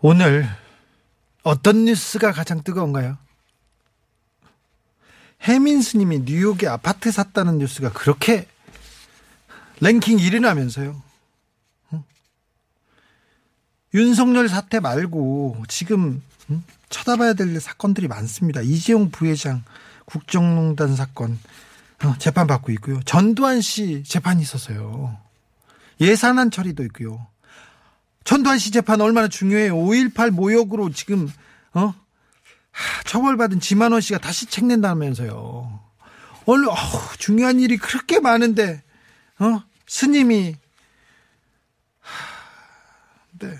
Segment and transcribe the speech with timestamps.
[0.00, 0.48] 오늘
[1.42, 3.18] 어떤 뉴스가 가장 뜨거운가요?
[5.42, 8.46] 해민 스님이 뉴욕에 아파트 샀다는 뉴스가 그렇게
[9.80, 11.00] 랭킹 1위 나면서요.
[11.92, 12.04] 응?
[13.94, 16.62] 윤석열 사태 말고 지금 응?
[16.90, 18.60] 쳐다봐야 될 사건들이 많습니다.
[18.60, 19.64] 이재용 부회장
[20.04, 21.38] 국정농단 사건
[22.04, 23.00] 어, 재판 받고 있고요.
[23.04, 25.18] 전두환 씨 재판이 있어서요.
[26.00, 27.26] 예산안 처리도 있고요.
[28.24, 29.74] 전두환 씨 재판 얼마나 중요해요.
[29.74, 31.30] 5.18 모욕으로 지금,
[31.72, 31.94] 어?
[32.70, 35.80] 하, 처벌받은 지만원 씨가 다시 책 낸다면서요.
[36.46, 36.76] 얼른, 어우,
[37.18, 38.82] 중요한 일이 그렇게 많은데,
[39.38, 39.62] 어?
[39.86, 40.56] 스님이,
[42.00, 42.10] 하,
[43.38, 43.58] 네.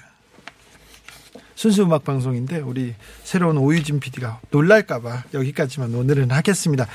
[1.55, 6.87] 순수 음악 방송인데, 우리 새로운 오유진 PD가 놀랄까봐 여기까지만 오늘은 하겠습니다.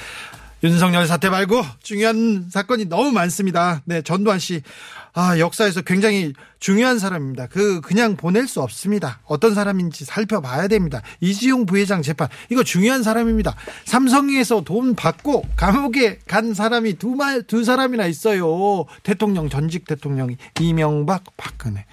[0.64, 3.82] 윤석열 사태 말고 중요한 사건이 너무 많습니다.
[3.84, 4.62] 네, 전두환 씨.
[5.16, 7.48] 아, 역사에서 굉장히 중요한 사람입니다.
[7.48, 9.20] 그, 그냥 보낼 수 없습니다.
[9.26, 11.02] 어떤 사람인지 살펴봐야 됩니다.
[11.22, 12.30] 이지용 부회장 재판.
[12.50, 13.56] 이거 중요한 사람입니다.
[13.86, 18.86] 삼성에서 돈 받고 감옥에 간 사람이 두 말, 두 사람이나 있어요.
[19.04, 20.38] 대통령, 전직 대통령이.
[20.60, 21.86] 이명박, 박근혜.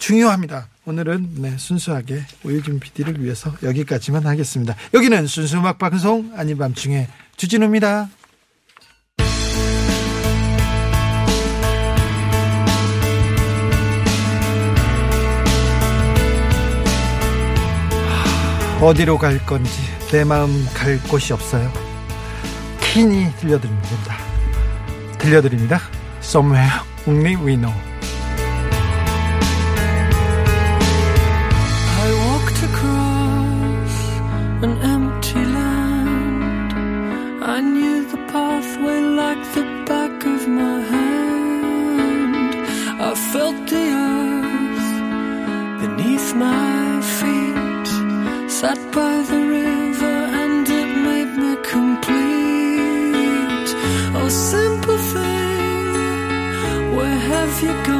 [0.00, 0.68] 중요합니다.
[0.84, 4.74] 오늘은 네, 순수하게 오유진 PD를 위해서 여기까지만 하겠습니다.
[4.94, 8.08] 여기는 순수 음악 방송 아닌 밤중에 주진우입니다.
[18.80, 19.72] 어디로 갈 건지
[20.12, 21.70] 내 마음 갈 곳이 없어요.
[22.80, 24.16] 킨이 들려드립니다.
[25.18, 25.80] 들려드립니다.
[26.22, 26.70] Somewhere
[27.06, 27.87] Only We Know.
[48.60, 52.08] Sat by the river and it made me complete.
[54.18, 57.97] Oh, simple thing, where have you gone?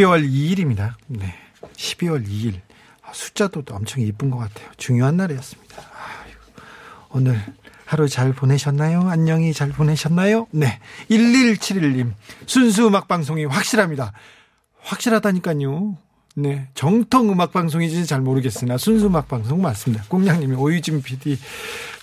[0.00, 0.94] 12월 2일입니다.
[1.06, 1.34] 네.
[1.76, 2.60] 12월 2일.
[3.02, 4.70] 아, 숫자도 또 엄청 이쁜 것 같아요.
[4.76, 5.76] 중요한 날이었습니다.
[5.76, 6.32] 아유,
[7.10, 7.40] 오늘
[7.84, 9.08] 하루 잘 보내셨나요?
[9.08, 10.46] 안녕히 잘 보내셨나요?
[10.52, 10.80] 네.
[11.10, 12.12] 1171님.
[12.46, 14.12] 순수 음악 방송이 확실합니다.
[14.80, 15.98] 확실하다니까요.
[16.42, 16.68] 네.
[16.74, 20.04] 정통 음악 방송인지 잘 모르겠으나 순수 음악 방송 맞습니다.
[20.08, 21.38] 꽁냥님이 오유진 PD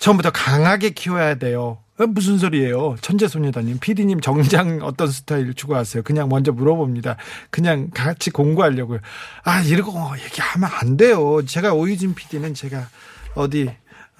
[0.00, 1.78] 처음부터 강하게 키워야 돼요.
[1.98, 2.96] 어, 무슨 소리예요?
[3.00, 6.04] 천재소녀단님, PD님 정장 어떤 스타일 추구하세요?
[6.04, 7.16] 그냥 먼저 물어봅니다.
[7.50, 9.00] 그냥 같이 공부하려고요.
[9.42, 9.92] 아, 이러고
[10.24, 11.44] 얘기하면 안 돼요.
[11.44, 12.88] 제가 오유진 PD는 제가
[13.34, 13.68] 어디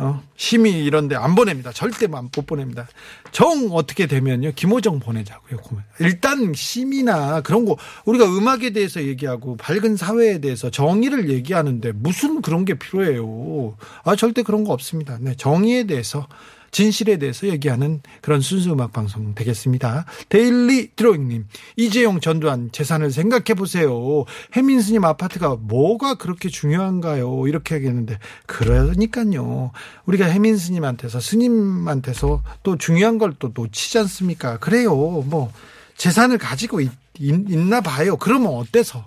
[0.01, 1.73] 어, 심의 이런데 안 보냅니다.
[1.73, 2.87] 절대 못 보냅니다.
[3.33, 5.59] 정 어떻게 되면요, 김호정 보내자고요.
[5.99, 12.65] 일단 심의나 그런 거 우리가 음악에 대해서 얘기하고 밝은 사회에 대해서 정의를 얘기하는데 무슨 그런
[12.65, 13.77] 게 필요해요.
[14.05, 15.19] 아 절대 그런 거 없습니다.
[15.21, 16.29] 네, 정의에 대해서
[16.71, 20.05] 진실에 대해서 얘기하는 그런 순수 음악 방송 되겠습니다.
[20.29, 24.25] 데일리 드로잉님, 이재용 전두환 재산을 생각해 보세요.
[24.55, 27.49] 혜민 스님 아파트가 뭐가 그렇게 중요한가요?
[27.49, 29.71] 이렇게 하겠는데 그러니까요.
[30.05, 34.59] 우리가 혜민 스님한테서 스님한테서 또 중요한 걸 또 놓치지 않습니까?
[34.59, 34.95] 그래요.
[34.95, 35.53] 뭐
[35.97, 38.17] 재산을 가지고 있, 있나 봐요.
[38.17, 39.07] 그러면 어때서?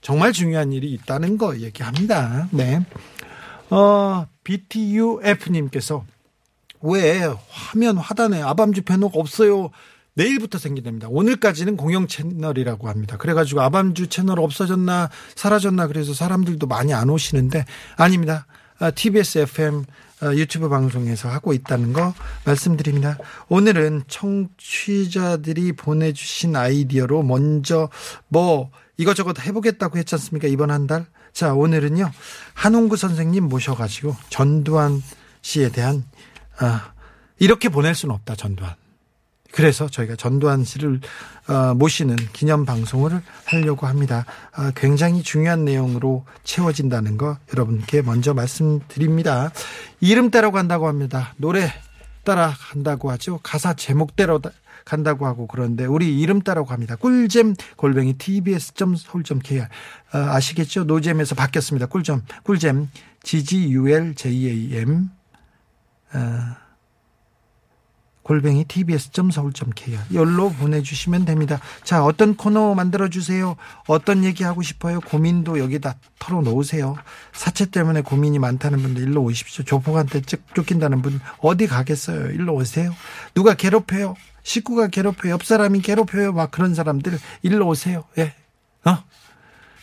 [0.00, 2.48] 정말 중요한 일이 있다는 거 얘기합니다.
[2.52, 2.84] 네.
[3.70, 6.04] 어, BTUF님께서
[6.86, 9.70] 왜 화면 하단에 아밤주 패널 없어요?
[10.14, 11.08] 내일부터 생긴답니다.
[11.10, 13.16] 오늘까지는 공영 채널이라고 합니다.
[13.18, 17.66] 그래가지고 아밤주 채널 없어졌나 사라졌나 그래서 사람들도 많이 안 오시는데
[17.96, 18.46] 아닙니다.
[18.94, 19.84] TBS FM
[20.36, 22.14] 유튜브 방송에서 하고 있다는 거
[22.46, 23.18] 말씀드립니다.
[23.48, 27.90] 오늘은 청취자들이 보내주신 아이디어로 먼저
[28.28, 30.48] 뭐 이것저것 해보겠다고 했지 않습니까?
[30.48, 31.04] 이번 한 달.
[31.34, 32.10] 자, 오늘은요.
[32.54, 35.02] 한홍구 선생님 모셔가지고 전두환
[35.42, 36.04] 씨에 대한
[36.58, 36.92] 아,
[37.38, 38.74] 이렇게 보낼 수는 없다, 전두환.
[39.52, 41.00] 그래서 저희가 전두환 씨를
[41.48, 44.26] 어, 모시는 기념 방송을 하려고 합니다.
[44.52, 49.52] 아, 굉장히 중요한 내용으로 채워진다는 거 여러분께 먼저 말씀드립니다.
[50.00, 51.32] 이름 따라 간다고 합니다.
[51.38, 51.72] 노래
[52.24, 53.40] 따라 간다고 하죠.
[53.42, 54.40] 가사 제목대로
[54.84, 56.96] 간다고 하고 그런데 우리 이름 따라고 합니다.
[56.96, 59.66] 꿀잼 골뱅이 tbs.서울.kr
[60.12, 60.84] 아, 아시겠죠?
[60.84, 61.86] 노잼에서 바뀌었습니다.
[61.86, 62.90] 꿀잼 꿀잼
[63.24, 65.25] gguljam 아,
[68.26, 71.60] 골뱅이 tbs.서울.kr 열로 보내주시면 됩니다.
[71.84, 73.54] 자, 어떤 코너 만들어주세요.
[73.86, 75.00] 어떤 얘기하고 싶어요.
[75.00, 76.96] 고민도 여기다 털어놓으세요.
[77.32, 79.64] 사채 때문에 고민이 많다는 분들 일로 오십시오.
[79.64, 82.32] 조폭한테 쫓긴다는 분 어디 가겠어요.
[82.32, 82.92] 일로 오세요.
[83.32, 84.16] 누가 괴롭혀요.
[84.42, 85.32] 식구가 괴롭혀요.
[85.32, 86.32] 옆 사람이 괴롭혀요.
[86.32, 88.02] 막 그런 사람들 일로 오세요.
[88.18, 88.34] 예.
[88.84, 89.04] 어?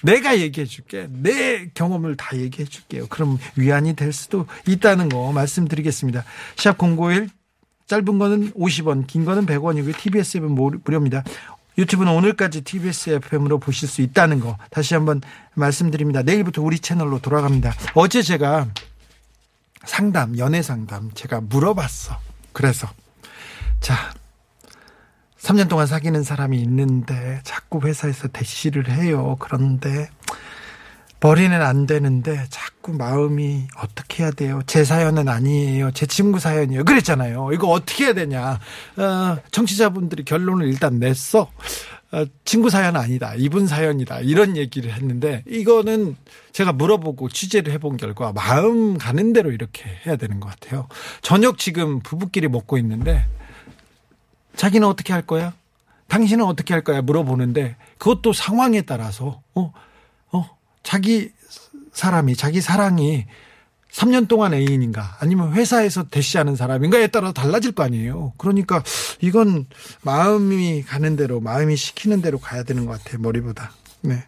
[0.04, 1.08] 내가 얘기해 줄게.
[1.10, 3.08] 내 경험을 다 얘기해 줄게요.
[3.08, 6.24] 그럼 위안이 될 수도 있다는 거 말씀드리겠습니다.
[6.58, 7.30] 샵 051
[7.88, 9.98] 짧은 거는 50원, 긴 거는 100원이고요.
[9.98, 11.24] TBS 앱은 무료입니다.
[11.78, 15.22] 유튜브는 오늘까지 TBS FM으로 보실 수 있다는 거 다시 한번
[15.56, 16.22] 말씀드립니다.
[16.22, 17.74] 내일부터 우리 채널로 돌아갑니다.
[17.96, 18.68] 어제 제가
[19.86, 22.20] 상담, 연애 상담 제가 물어봤어.
[22.52, 22.88] 그래서
[23.80, 24.14] 자,
[25.44, 29.36] 3년 동안 사귀는 사람이 있는데 자꾸 회사에서 대시를 해요.
[29.40, 30.10] 그런데
[31.20, 34.62] 버리는 안 되는데 자꾸 마음이 어떻게 해야 돼요?
[34.68, 35.92] 제 사연은 아니에요.
[35.92, 36.86] 제 친구 사연이에요.
[36.86, 37.52] 그랬잖아요.
[37.54, 38.60] 이거 어떻게 해야 되냐?
[38.98, 41.52] 어, 청취자분들이 결론을 일단 냈어.
[42.14, 43.34] 어, 친구 사연 아니다.
[43.36, 44.22] 이분 사연이다.
[44.22, 46.16] 이런 얘기를 했는데 이거는
[46.54, 50.88] 제가 물어보고 취재를 해본 결과 마음 가는 대로 이렇게 해야 되는 것 같아요.
[51.22, 53.26] 저녁 지금 부부끼리 먹고 있는데
[54.56, 55.54] 자기는 어떻게 할 거야?
[56.08, 57.02] 당신은 어떻게 할 거야?
[57.02, 59.74] 물어보는데 그것도 상황에 따라서 어,
[60.32, 61.32] 어, 자기
[61.92, 63.26] 사람이 자기 사랑이
[63.92, 68.34] 3년 동안 애인인가 아니면 회사에서 대시하는 사람인가에 따라 달라질 거 아니에요.
[68.38, 68.84] 그러니까
[69.22, 69.68] 이건
[70.02, 73.22] 마음이 가는 대로 마음이 시키는 대로 가야 되는 것 같아요.
[73.22, 73.72] 머리보다.
[74.02, 74.24] 네.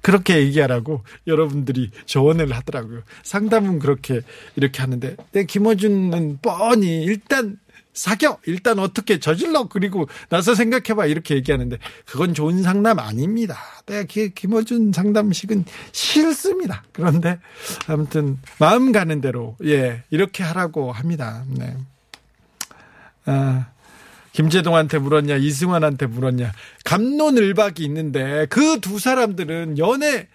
[0.00, 3.02] 그렇게 얘기하라고 여러분들이 조언을 하더라고요.
[3.22, 4.22] 상담은 그렇게
[4.56, 7.58] 이렇게 하는데 내 네, 김어준은 뻔히 일단
[8.00, 11.76] 사겨 일단 어떻게 저질러 그리고 나서 생각해봐 이렇게 얘기하는데
[12.06, 13.58] 그건 좋은 상담 아닙니다.
[13.84, 16.82] 내가 김어준 상담식은 싫습니다.
[16.92, 17.38] 그런데
[17.88, 21.44] 아무튼 마음 가는 대로 예 이렇게 하라고 합니다.
[21.48, 21.76] 네.
[23.26, 23.66] 아,
[24.32, 26.52] 김재동한테 물었냐 이승환한테 물었냐
[26.84, 30.26] 감론을박이 있는데 그 두 사람들은 연애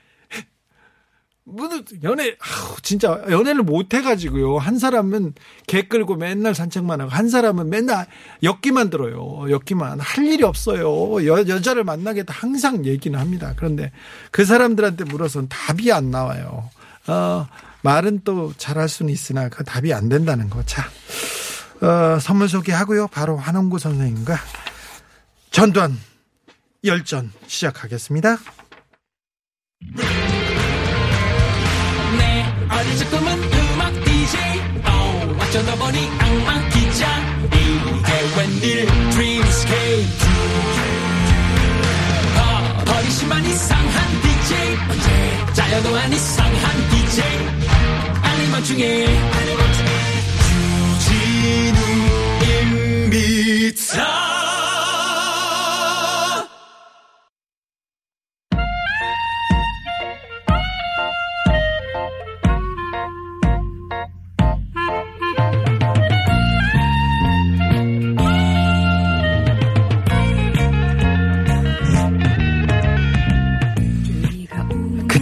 [1.48, 1.70] 뭐
[2.04, 4.58] 연애 아우, 진짜 연애를 못 해가지고요.
[4.58, 5.36] 한 사람은
[5.68, 8.08] 개 끌고 맨날 산책만 하고 한 사람은 맨날
[8.42, 9.46] 엮기만 들어요.
[9.52, 11.26] 엮기만 할 일이 없어요.
[11.28, 13.54] 여, 여자를 만나겠다 항상 얘기는 합니다.
[13.56, 13.92] 그런데
[14.32, 16.70] 그 사람들한테 물어서는 답이 안 나와요.
[17.08, 17.48] 어,
[17.84, 20.64] 말은 또 잘할 수는 있으나 그 답이 안 된다는 거.
[20.66, 20.84] 자,
[21.82, 23.08] 어, 선물 소개하고요.
[23.10, 24.36] 바로 한홍구 선생님과
[25.52, 25.96] 전두환
[26.84, 28.38] 열전 시작하겠습니다.
[32.86, 34.40] 내 어릴 꿈은 음악 DJ
[34.86, 37.08] 어, 어쩌다 보니 악마 기자
[37.48, 38.88] 이게 웬일
[42.38, 47.24] 어, 버리시만 이상한 DJ 언제 짜여도 안 이상한 DJ
[48.22, 49.06] 아니면 중에
[51.00, 51.80] 주진우
[53.10, 54.25] 임비타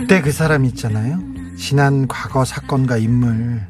[0.04, 1.18] 그때 그 사람 있잖아요.
[1.58, 3.62] 지난 과거 사건과 인물.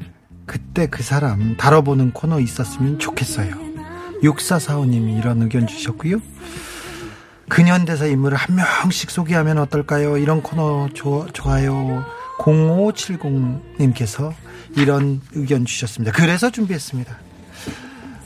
[0.46, 3.54] 그때 그 사람 다뤄보는 코너 있었으면 좋겠어요.
[4.20, 6.18] 6445님이 이런 의견 주셨고요.
[7.48, 10.16] 근현대사 인물을 한 명씩 소개하면 어떨까요?
[10.16, 12.04] 이런 코너 좋, 좋아요.
[12.38, 14.34] 0570님께서
[14.76, 16.10] 이런 의견 주셨습니다.
[16.10, 17.16] 그래서 준비했습니다.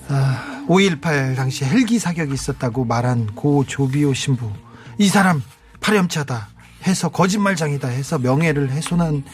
[0.08, 4.50] 아, 5.18 당시 헬기 사격이 있었다고 말한 고 조비오 신부.
[4.96, 5.42] 이 사람
[5.80, 6.48] 파렴치하다
[6.86, 9.24] 해서 거짓말장이다 해서 명예를 훼손한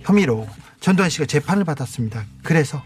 [0.00, 0.46] 혐의로
[0.80, 2.24] 전두환 씨가 재판을 받았습니다.
[2.42, 2.82] 그래서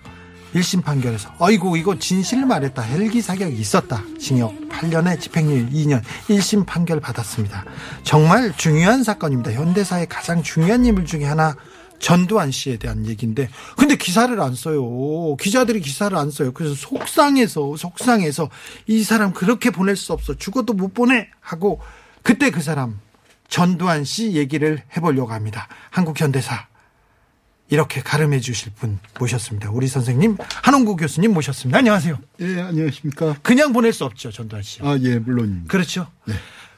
[0.55, 2.83] 1심 판결에서 어이구 이거 진실을 말했다.
[2.83, 4.03] 헬기 사격이 있었다.
[4.19, 7.65] 징역 8년에 집행유예 2년 1심 판결 받았습니다.
[8.03, 9.53] 정말 중요한 사건입니다.
[9.53, 11.57] 현대사의 가장 중요한 인물 중에 하나
[11.99, 15.37] 전두환 씨에 대한 얘기인데 근데 기사를 안 써요.
[15.37, 16.53] 기자들이 기사를 안 써요.
[16.53, 18.49] 그래서 속상해서 속상해서
[18.87, 20.35] 이 사람 그렇게 보낼 수 없어.
[20.35, 21.81] 죽어도 못 보내 하고
[22.23, 22.99] 그때 그 사람
[23.49, 25.69] 전두환 씨 얘기를 해보려고 합니다.
[25.91, 26.67] 한국 현대사
[27.69, 29.71] 이렇게 가름해 주실 분 모셨습니다.
[29.71, 31.79] 우리 선생님 한홍구 교수님 모셨습니다.
[31.79, 32.17] 안녕하세요.
[32.41, 33.37] 예, 안녕하십니까.
[33.43, 34.81] 그냥 보낼 수 없죠 전두환 씨.
[34.83, 35.67] 아, 예, 물론입니다.
[35.69, 36.07] 그렇죠.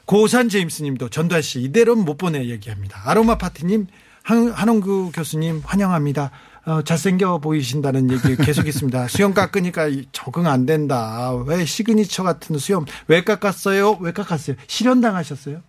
[0.05, 3.01] 고산 제임스님도 전두환 씨 이대로는 못 보내 얘기합니다.
[3.05, 3.85] 아로마 파티님
[4.23, 6.31] 한, 한홍구 교수님 환영합니다.
[6.65, 9.07] 어, 잘생겨 보이신다는 얘기 계속 있습니다.
[9.09, 11.33] 수염 깎으니까 이- 적응 안 된다.
[11.45, 13.97] 왜 시그니처 같은 수염 왜 깎았어요?
[14.01, 14.55] 왜 깎았어요?
[14.67, 15.61] 실연당하셨어요?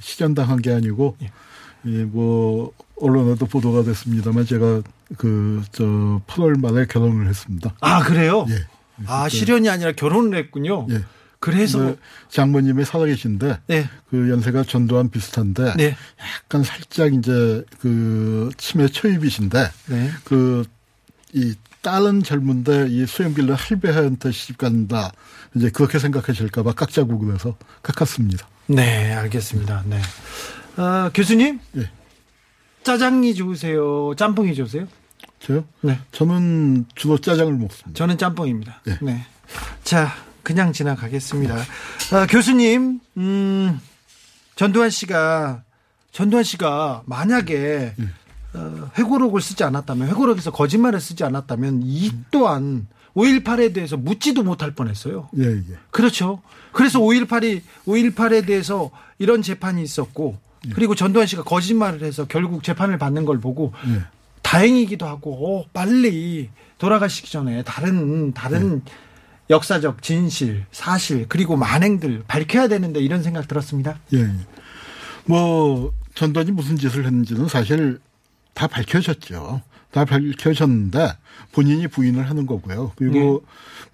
[0.00, 1.16] 실현당한 게 아니고,
[1.86, 4.82] 예, 뭐, 언론에도 보도가 됐습니다만 제가
[5.16, 5.84] 그, 저,
[6.26, 7.74] 8월 말에 결혼을 했습니다.
[7.80, 8.46] 아 그래요?
[8.50, 8.66] 예.
[9.06, 10.86] 아 실현이 아니라 결혼을 했군요.
[10.90, 11.04] 예.
[11.40, 11.94] 그래서
[12.30, 13.88] 장모님이 살아계신데, 네.
[14.10, 15.96] 그 연세가 전두환 비슷한데, 네.
[16.42, 20.10] 약간 살짝 이제 그 치매 초입이신데, 네.
[20.24, 20.64] 그,
[21.32, 25.12] 이 딸은 젊은데 이 수염길래 할배한테 시집 간다.
[25.54, 28.46] 이제 그렇게 생각하실까봐 깎자고 그래서 깎았습니다.
[28.68, 29.82] 네, 알겠습니다.
[29.86, 29.98] 네.
[30.76, 31.58] 아, 교수님?
[31.78, 31.90] 예.
[32.82, 34.14] 짜장이 좋으세요?
[34.14, 34.86] 짬뽕이 좋으세요?
[35.40, 35.64] 저요?
[35.80, 35.98] 네.
[36.12, 37.96] 저는 주로 짜장을 먹습니다.
[37.96, 38.82] 저는 짬뽕입니다.
[38.88, 38.98] 예.
[39.00, 39.24] 네.
[39.84, 41.56] 자, 그냥 지나가겠습니다.
[42.12, 43.80] 아, 교수님, 음,
[44.54, 45.62] 전두환 씨가,
[46.12, 48.08] 전두환 씨가 만약에 예.
[48.54, 52.86] 어, 회고록을 쓰지 않았다면, 회고록에서 거짓말을 쓰지 않았다면, 이 또한
[53.18, 55.28] 5.18에 대해서 묻지도 못할 뻔했어요.
[55.38, 55.62] 예, 예.
[55.90, 56.40] 그렇죠.
[56.72, 60.38] 그래서 5.18이 5.18에 대해서 이런 재판이 있었고
[60.74, 64.02] 그리고 전두환 씨가 거짓말을 해서 결국 재판을 받는 걸 보고 예.
[64.42, 68.82] 다행이기도 하고 어, 빨리 돌아가시기 전에 다른 다른
[69.50, 73.98] 역사적 진실, 사실 그리고 만행들 밝혀야 되는데 이런 생각 들었습니다.
[74.12, 74.20] 예.
[74.20, 74.30] 예.
[75.26, 77.98] 뭐 전두환이 무슨 짓을 했는지는 사실
[78.54, 79.62] 다 밝혀졌죠.
[79.90, 81.12] 다 밝혀졌는데
[81.52, 82.92] 본인이 부인을 하는 거고요.
[82.96, 83.44] 그리고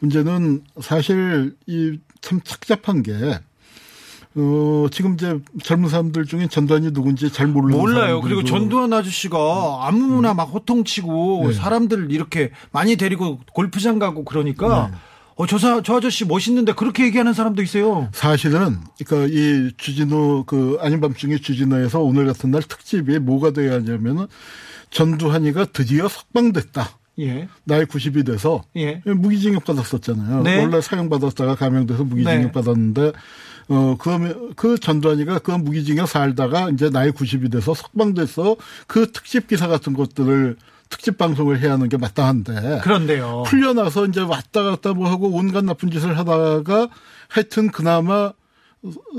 [0.00, 3.12] 문제는 사실 이 참 착잡한 게
[4.36, 8.20] 어, 지금 이제 젊은 사람들 중에 전두환이 누군지 잘 모르는 몰라요.
[8.22, 11.52] 그리고 전두환 아저씨가 아무나 막 호통치고 네.
[11.52, 14.96] 사람들 이렇게 많이 데리고 골프장 가고 그러니까 네.
[15.36, 18.08] 어, 저, 사, 저 아저씨 멋있는데 그렇게 얘기하는 사람도 있어요.
[18.12, 24.26] 사실은 그러니까 이 주진우 그 아닌 밤중에 주진우에서 오늘 같은 날 특집이 뭐가 돼야 하냐면은
[24.94, 26.98] 전두환이가 드디어 석방됐다.
[27.20, 27.48] 예.
[27.64, 29.02] 나이 90이 돼서 예.
[29.04, 30.42] 무기징역 받았었잖아요.
[30.42, 30.62] 네.
[30.62, 32.52] 원래 사형 받았다가 감형돼서 무기징역 네.
[32.52, 33.12] 받았는데
[33.68, 39.68] 어 그러면 그 전두환이가 그 무기징역 살다가 이제 나이 90이 돼서 석방돼서 그 특집 기사
[39.68, 40.56] 같은 것들을
[40.90, 43.44] 특집 방송을 해야 하는 게 마땅한데 그런데요.
[43.46, 46.88] 풀려나서 이제 왔다 갔다 뭐 하고 온갖 나쁜 짓을 하다가
[47.28, 48.32] 하여튼 그나마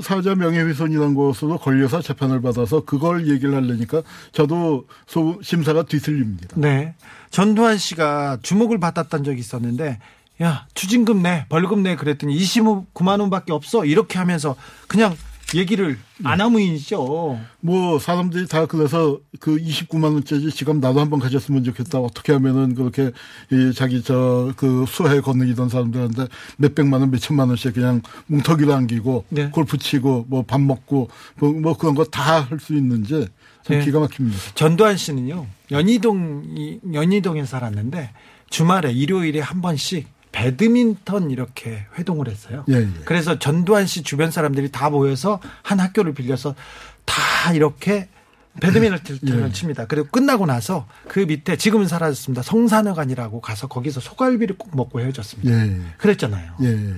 [0.02, 6.48] 사자 명예훼손이라는 것으로 걸려서 재판을 받아서 그걸 얘기를 하려니까 저도 소, 심사가 뒤틀립니다.
[6.56, 6.94] 네.
[7.30, 9.98] 전두환 씨가 주목을 받았던 적이 있었는데,
[10.42, 13.84] 야, 추징금 내, 벌금 내 그랬더니 29만 원밖에 없어.
[13.84, 14.54] 이렇게 하면서
[14.86, 15.16] 그냥
[15.54, 17.38] 얘기를 안 하면이죠.
[17.60, 22.00] 뭐 사람들이 다 그래서 그 29만 원짜리 지갑 나도 한번 가졌으면 좋겠다.
[22.00, 23.12] 어떻게 하면은 그렇게
[23.52, 26.26] 이 자기 저 그 수해 건너기던 사람들한테
[26.56, 29.48] 몇 백만 원, 몇 천만 원씩 그냥 뭉터기로 안기고 네.
[29.50, 33.26] 골프 치고 뭐 밥 먹고 뭐, 뭐 그런 거 다 할 수 있는지
[33.64, 33.84] 참 네.
[33.84, 34.38] 기가 막힙니다.
[34.54, 38.10] 전두환 씨는요 연희동 연희동에 살았는데
[38.50, 42.66] 주말에 일요일에 한 번씩 배드민턴 이렇게 회동을 했어요.
[42.68, 42.88] 예, 예.
[43.06, 46.54] 그래서 전두환 씨 주변 사람들이 다 모여서 한 학교를 빌려서
[47.06, 48.08] 다 이렇게
[48.60, 49.52] 배드민턴을 예.
[49.52, 49.86] 칩니다.
[49.86, 52.42] 그리고 끝나고 나서 그 밑에 지금은 사라졌습니다.
[52.42, 55.50] 성산회관이라고 가서 거기서 소갈비를 꼭 먹고 헤어졌습니다.
[55.50, 56.52] 예, 그랬잖아요.
[56.64, 56.94] 예, 예.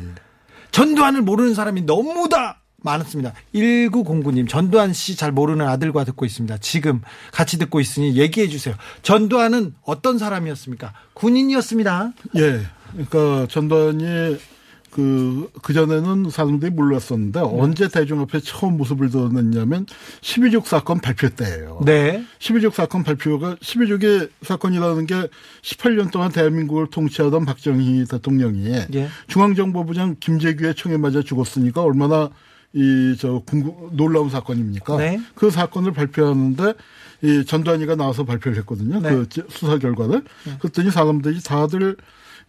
[0.73, 3.35] 전두환을 모르는 사람이 너무 다 많았습니다.
[3.55, 6.59] 1909님, 전두환 씨 잘 모르는 아들과 듣고 있습니다.
[6.59, 7.03] 지금
[7.33, 8.75] 같이 듣고 있으니 얘기해 주세요.
[9.03, 10.93] 전두환은 어떤 사람이었습니까?
[11.15, 12.13] 군인이었습니다.
[12.37, 12.67] 예.
[12.93, 14.39] 그러니까 전두환이
[14.91, 19.87] 그, 그전에는 사람들이 몰랐었는데 언제 대중 앞에 처음 모습을 드러냈냐면
[20.23, 21.81] 12.6 사건 발표 때예요.
[21.85, 22.25] 네.
[22.39, 25.29] 12.6 사건 발표가 12.6의 사건이라는 게
[25.63, 29.09] 18년 동안 대한민국을 통치하던 박정희 대통령이 예.
[29.29, 32.31] 중앙정보부장 김재규의 총에 맞아 죽었으니까 얼마나
[32.73, 33.43] 이저
[33.93, 34.97] 놀라운 사건입니까?
[34.97, 35.21] 네.
[35.35, 36.75] 그 사건을 발표하는데
[37.23, 39.01] 이 전두환이가 나와서 발표를 했거든요.
[39.01, 39.11] 네.
[39.11, 40.23] 그 수사 결과를.
[40.61, 41.97] 그랬더니 사람들이 다들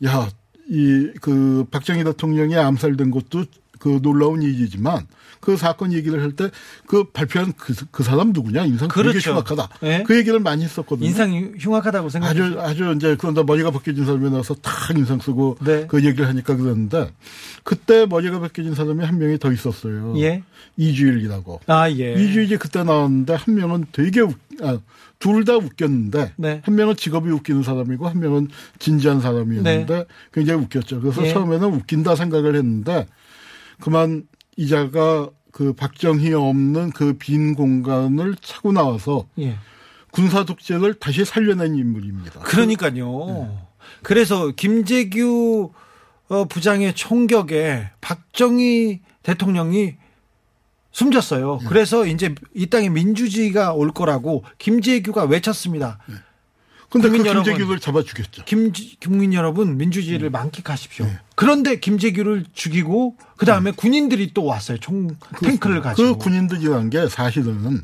[0.06, 0.30] 야,
[0.70, 3.46] 이 그 박정희 대통령이 암살된 것도
[3.80, 5.08] 그 놀라운 일이지만
[5.40, 6.50] 그 사건 얘기를 할 때
[6.86, 9.32] 그 발표한 그, 그 사람 누구냐 인상 되게 그렇죠.
[9.32, 9.70] 흉악하다.
[9.82, 10.04] 네.
[10.04, 11.08] 그 얘기를 많이 했었거든요.
[11.08, 12.44] 인상이 흉악하다고 생각해요.
[12.44, 15.86] 아주 아주 이제 그런데 머리가 벗겨진 사람이 나와서 탁 인상 쓰고 네.
[15.88, 17.12] 그 얘기를 하니까 그랬는데
[17.64, 20.14] 그때 머리가 벗겨진 사람이 한 명이 더 있었어요.
[20.20, 20.44] 예.
[20.78, 21.62] 이주일이라고.
[21.68, 22.14] 아, 예.
[22.14, 24.22] 이주일이 그때 나왔는데 한 명은 되게
[24.62, 24.80] 아,
[25.20, 26.62] 둘 다 웃겼는데 네.
[26.64, 28.48] 한 명은 직업이 웃기는 사람이고 한 명은
[28.80, 31.02] 진지한 사람이었는데 굉장히 웃겼죠.
[31.02, 31.34] 그래서 예.
[31.34, 33.06] 처음에는 웃긴다 생각을 했는데
[33.82, 39.58] 그만 이자가 그 박정희 없는 그 빈 공간을 차고 나와서 예.
[40.12, 42.40] 군사 독재를 다시 살려낸 인물입니다.
[42.42, 43.68] 그러니까요.
[44.04, 45.72] 그래서 김재규
[46.30, 49.96] 어, 부장의 총격에 박정희 대통령이
[50.92, 51.60] 숨졌어요.
[51.68, 56.00] 그래서 이제 이 땅에 민주주의가 올 거라고 김재규가 외쳤습니다.
[56.90, 57.44] 근데 그 국민 여러분.
[57.54, 58.46] 김재규를 잡아 죽였죠.
[58.46, 61.06] 김, 국민 여러분 민주주의를 만끽하십시오.
[61.40, 64.78] 그런데 김재규를 죽이고 그 다음에 군인들이 또 왔어요.
[64.80, 66.18] 총 탱크를 가지고.
[66.18, 67.80] 그 군인들이란 게 사실은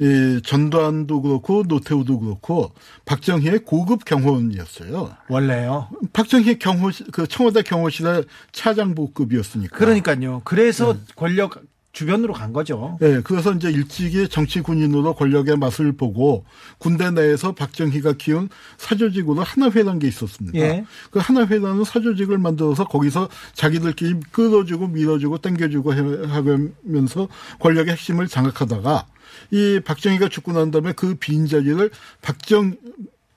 [0.00, 2.72] 이 전두환도 그렇고 노태우도 그렇고
[3.04, 5.12] 박정희의 고급 경호원이었어요.
[5.28, 5.88] 원래요.
[6.12, 9.76] 박정희 경호실 그 청와대 경호실의 차장보급이었으니까.
[9.76, 10.42] 그러니까요.
[10.44, 11.62] 그래서 권력
[11.98, 12.96] 주변으로 간 거죠.
[13.02, 16.44] 예, 그래서 이제 일찍이 정치 군인으로 권력의 맛을 보고
[16.78, 20.56] 군대 내에서 박정희가 키운 사조직으로 하나회라는 게 있었습니다.
[20.60, 20.84] 예.
[21.10, 27.26] 그 하나회라는 사조직을 만들어서 거기서 자기들끼리 끌어주고 밀어주고 당겨주고 해- 하면서
[27.58, 29.06] 권력의 핵심을 장악하다가
[29.50, 31.90] 이 박정희가 죽고 난 다음에 그 빈자리를
[32.22, 32.76] 박정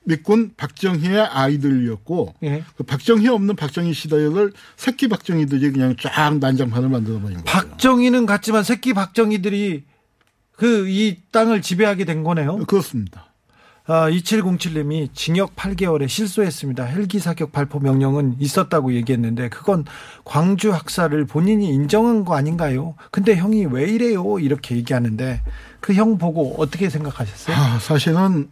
[0.04, 2.64] 밑군 박정희의 아이들이었고 예.
[2.76, 7.44] 그 박정희 없는 박정희 시대를 새끼 박정희들이 그냥 쫙 난장판을 만들어 버린 거예요.
[7.44, 9.84] 박정희는 갔지만 새끼 박정희들이
[10.56, 12.58] 그 이 땅을 지배하게 된 거네요.
[12.66, 13.26] 그렇습니다.
[13.84, 16.84] 아, 2707님이 징역 8개월에 실소했습니다.
[16.84, 19.84] 헬기 사격 발포 명령은 있었다고 얘기했는데 그건
[20.24, 22.94] 광주 학살을 본인이 인정한 거 아닌가요?
[23.10, 24.38] 근데 형이 왜 이래요?
[24.38, 25.42] 이렇게 얘기하는데
[25.80, 27.56] 그 형 보고 어떻게 생각하셨어요?
[27.56, 28.44] 아, 사실은 어,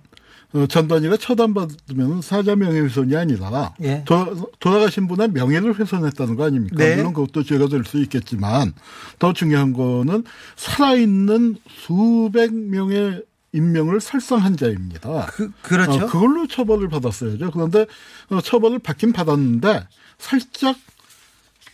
[0.68, 4.02] 전단위가 처단받으면 사자 명예훼손이 아니라 예.
[4.04, 6.76] 도, 돌아 가신 분의 명예를 훼손했다는 거 아닙니까?
[6.76, 6.96] 네.
[6.96, 8.72] 물론 그것도 죄가 될 수 있겠지만
[9.18, 10.24] 더 중요한 거는
[10.56, 15.26] 살아있는 수백 명의 인명을 살상한 자입니다.
[15.32, 16.04] 그, 그렇죠.
[16.04, 17.50] 어, 그걸로 처벌을 받았어야죠.
[17.50, 17.86] 그런데
[18.28, 19.86] 어, 처벌을 받긴 받았는데
[20.18, 20.76] 살짝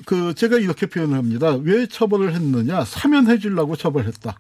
[0.04, 1.54] 그 제가 이렇게 표현을 합니다.
[1.62, 2.84] 왜 처벌을 했느냐?
[2.84, 4.38] 사면해 주려고 처벌했다.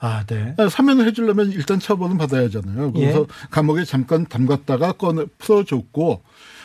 [0.00, 0.54] 아, 네.
[0.56, 2.92] 아, 사면을 해주려면 일단 처벌은 받아야 하잖아요.
[2.92, 3.26] 그래서 예.
[3.50, 6.22] 감옥에 잠깐 담갔다가 꺼내 풀어줬고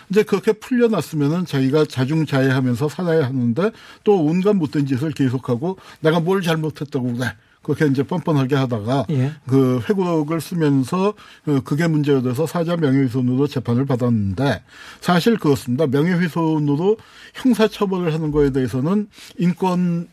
[0.09, 3.71] 이제 그렇게 풀려났으면은 자기가 자중자애하면서 살아야 하는데
[4.03, 7.33] 또 온갖 못된 짓을 계속하고 내가 뭘 잘못했다고 그래.
[7.61, 9.33] 그렇게 이제 뻔뻔하게 하다가 예.
[9.47, 11.15] 그 회고록을 쓰면서
[11.47, 14.61] 어, 그게 문제가 돼서 사자 명예훼손으로 재판을 받았는데
[15.01, 15.87] 사실 그렇습니다.
[15.87, 16.97] 명예훼손으로
[17.33, 19.07] 형사처벌을 하는 거에 대해서는
[19.39, 20.07] 인권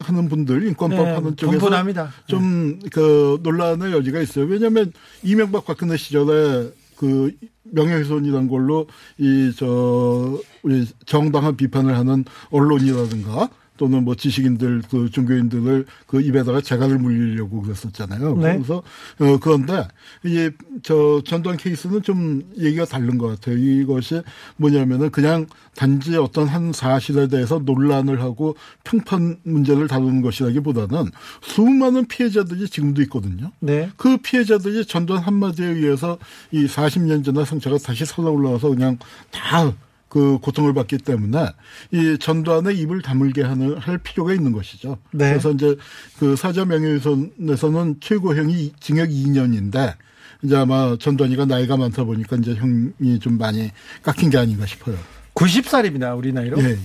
[0.00, 2.12] 하는 분들 인권법 네, 하는 쪽에서 분분합니다.
[2.26, 4.44] 좀그 논란의 여지가 있어요.
[4.46, 7.32] 왜냐하면 이명박 박근혜 시절에 그
[7.64, 8.86] 명예훼손이란 걸로
[9.18, 16.98] 이 저 우리 정당한 비판을 하는 언론이라든가 또는 뭐 지식인들 그 종교인들을 그 입에다가 재갈을
[16.98, 18.36] 물리려고 그랬었잖아요.
[18.36, 18.54] 네.
[18.54, 18.82] 그래서
[19.20, 19.88] 어 그런데
[20.24, 20.50] 이제
[20.82, 23.56] 저 전두환 케이스는 좀 얘기가 다른 것 같아요.
[23.56, 24.20] 이것이
[24.56, 31.10] 뭐냐면은 그냥 단지 어떤 한 사실에 대해서 논란을 하고 평판 문제를 다루는 것이라기보다는
[31.40, 33.52] 수많은 피해자들이 지금도 있거든요.
[33.60, 33.90] 네.
[33.96, 36.18] 그 피해자들이 전두환 한마디에 의해서
[36.50, 38.98] 이 40년 전의 상처가 다시 살아 올라와서 그냥
[39.30, 39.72] 다
[40.08, 41.46] 그 고통을 받기 때문에
[41.92, 44.98] 이 전두환의 입을 다물게 하는 할 필요가 있는 것이죠.
[45.12, 45.30] 네.
[45.30, 45.76] 그래서 이제
[46.18, 49.94] 그 사자 명예훼손에서는 최고형이 징역 2년인데
[50.42, 53.70] 이제 아마 전두환이가 나이가 많다 보니까 이제 형이 좀 많이
[54.02, 54.96] 깎인 게 아닌가 싶어요.
[55.34, 56.16] 90살입니다.
[56.16, 56.60] 우리 나이로.
[56.62, 56.78] 예, 예.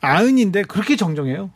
[0.00, 1.50] 아흔인데 그렇게 정정해요.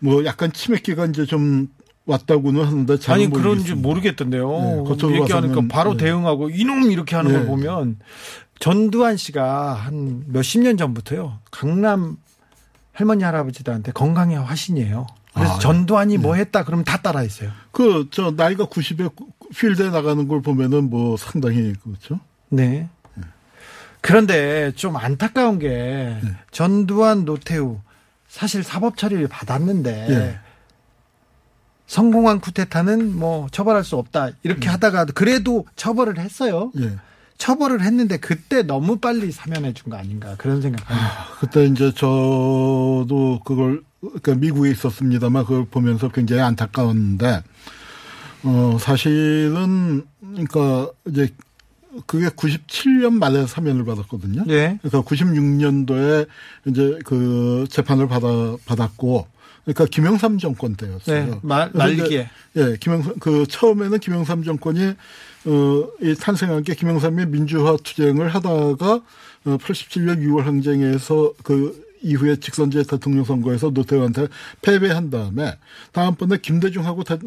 [0.00, 1.68] 뭐 약간 치맥기가 이제 좀
[2.08, 4.48] 왔다고는 하는데 잘 아니 그런지 모르겠던데요.
[4.48, 6.04] 네, 겉으로 얘기하니까 봐서는, 바로 네.
[6.04, 7.46] 대응하고 이놈 이렇게 하는 걸 네.
[7.46, 7.98] 보면
[8.58, 11.38] 전두환 씨가 한 몇십 년 전부터요.
[11.50, 12.16] 강남
[12.92, 15.06] 할머니 할아버지들한테 건강의 화신이에요.
[15.34, 17.50] 그래서 아, 전두환이 뭐 했다 그러면 다 따라했어요.
[17.70, 19.12] 그 저 나이가 90에
[19.54, 22.18] 필드에 나가는 걸 보면은 뭐 상당히 그렇죠.
[22.48, 22.88] 네.
[24.00, 26.16] 그런데 좀 안타까운 게
[26.50, 27.80] 전두환 노태우
[28.28, 30.38] 사실 사법 처리를 받았는데 예.
[31.88, 36.70] 성공한 쿠데타는 뭐 처벌할 수 없다 이렇게 하다가 그래도 처벌을 했어요.
[36.78, 36.92] 예.
[37.38, 41.26] 처벌을 했는데 그때 너무 빨리 사면해 준 거 아닌가 그런 생각합니다.
[41.40, 47.42] 그때 이제 저도 그걸 그러니까 미국에 있었습니다만 그걸 보면서 굉장히 안타까웠는데
[48.44, 51.28] 어 사실은 그러니까 이제
[52.06, 54.44] 그게 97년 말에 사면을 받았거든요.
[54.46, 54.78] 네.
[54.82, 56.26] 그러니까 96년도에
[56.66, 58.26] 이제 그 재판을 받아
[58.66, 59.26] 받았고
[59.74, 61.24] 그러니까 김영삼 정권 때였어요.
[61.26, 62.30] 네, 말- 말기에.
[62.56, 64.94] 예, 김영삼 그 처음에는 김영삼 정권이
[65.46, 68.92] 어이 탄생한 게 김영삼이 민주화 투쟁을 하다가
[69.44, 74.28] 어 87년 6월 항쟁에서 그 이후에 직선제 대통령 선거에서 노태우한테
[74.62, 75.56] 패배한 다음에
[75.92, 77.18] 다음번에 김대중하고 대-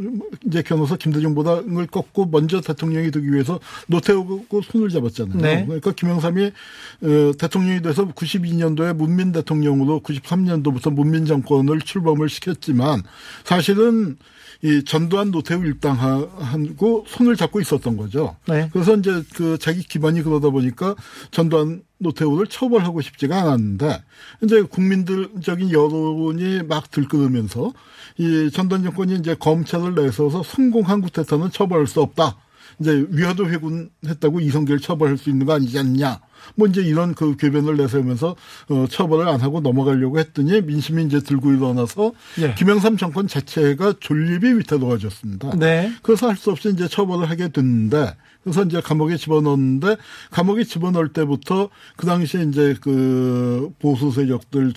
[0.46, 5.42] 이제 겨눠서 김대중보다를 꺾고 먼저 대통령이 되기 위해서 노태우하고 손을 잡았잖아요.
[5.42, 5.66] 네.
[5.66, 13.02] 그러니까 김영삼이 어, 대통령이 돼서 92년도에 문민 대통령으로 93년도부터 문민 정권을 출범을 시켰지만
[13.44, 14.18] 사실은
[14.64, 18.36] 이 전두환 노태우 일당하고 손을 잡고 있었던 거죠.
[18.48, 18.70] 네.
[18.72, 20.96] 그래서 이제 그 자기 기반이 그러다 보니까
[21.32, 24.04] 전두환 노태우를 처벌하고 싶지가 않았는데
[24.44, 27.74] 이제 국민들적인 여론이 막 들끓으면서
[28.18, 32.38] 이 전두환 정권이 이제 검찰을 내서서 성공한 쿠데타는 처벌할 수 없다.
[32.80, 36.20] 이제 위화도 회군했다고 이성계를 처벌할 수 있는 거 아니지 않냐.
[36.56, 38.36] 뭐 이제 이런 그 궤변을 내세우면서
[38.70, 42.56] 어 처벌을 안 하고 넘어가려고 했더니 민심이 이제 들고 일어나서 예.
[42.56, 45.52] 김영삼 정권 자체가 존립이 위태로워졌습니다.
[45.58, 45.92] 네.
[46.02, 49.97] 그래서 할 수 없이 이제 처벌을 하게 됐는데 그래서 이제 감옥에 집어넣었는데
[50.32, 54.73] 감옥에 집어넣을 때부터 그 당시에 이제 그 보수 세력들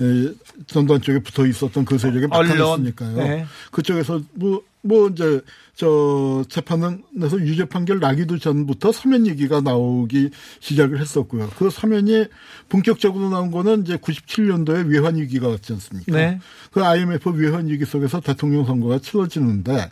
[0.00, 0.34] 에,
[0.66, 2.48] 전두환 쪽에 붙어 있었던 그 세력이 언론.
[2.48, 3.16] 막판했으니까요.
[3.16, 3.46] 네.
[3.70, 5.40] 그쪽에서 뭐, 뭐 이제
[5.80, 10.28] 저 재판에서 유죄 판결 나기도 전부터 사면 얘기가 나오기
[10.60, 11.48] 시작을 했었고요.
[11.56, 12.26] 그 사면이
[12.68, 16.12] 본격적으로 나온 거는 이제 97년도에 외환 위기가 왔지 않습니까?
[16.12, 16.38] 네.
[16.70, 19.90] 그 IMF 외환 위기 속에서 대통령 선거가 치러지는데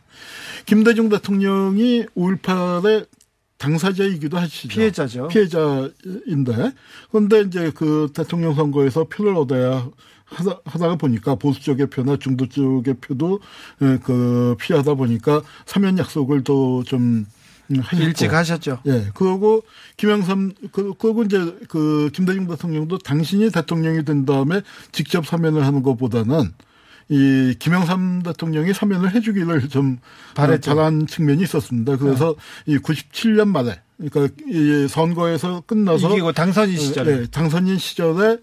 [0.67, 3.07] 김대중 대통령이 5.18의
[3.57, 4.69] 당사자이기도 하시죠.
[4.69, 5.29] 피해자죠.
[5.29, 6.73] 피해자인데
[7.11, 9.89] 그런데 이제 그 대통령 선거에서 표를 얻어야
[10.29, 13.41] 하다, 하다가 보니까 보수 쪽의 표나 중도 쪽의 표도
[13.83, 17.27] 예, 그 피하다 보니까 사면 약속을 또좀
[17.71, 17.97] 하셨고.
[17.97, 18.81] 일찍 하셨죠.
[18.87, 19.63] 예, 그러고
[19.97, 21.39] 김영삼 그 그리고 이제
[21.69, 24.63] 그 김대중 대통령도 당신이 대통령이 된 다음에
[24.93, 26.53] 직접 사면을 하는 것보다는
[27.11, 29.99] 이 김영삼 대통령이 사면을 해주기를 좀
[30.35, 30.75] 바랬죠.
[30.75, 31.97] 바란 측면이 있었습니다.
[31.97, 32.35] 그래서
[32.67, 38.39] 이 97년 말에 그러니까 이 선거에서 끝나서 이기고 당선인 시절에 예, 당선인 시절에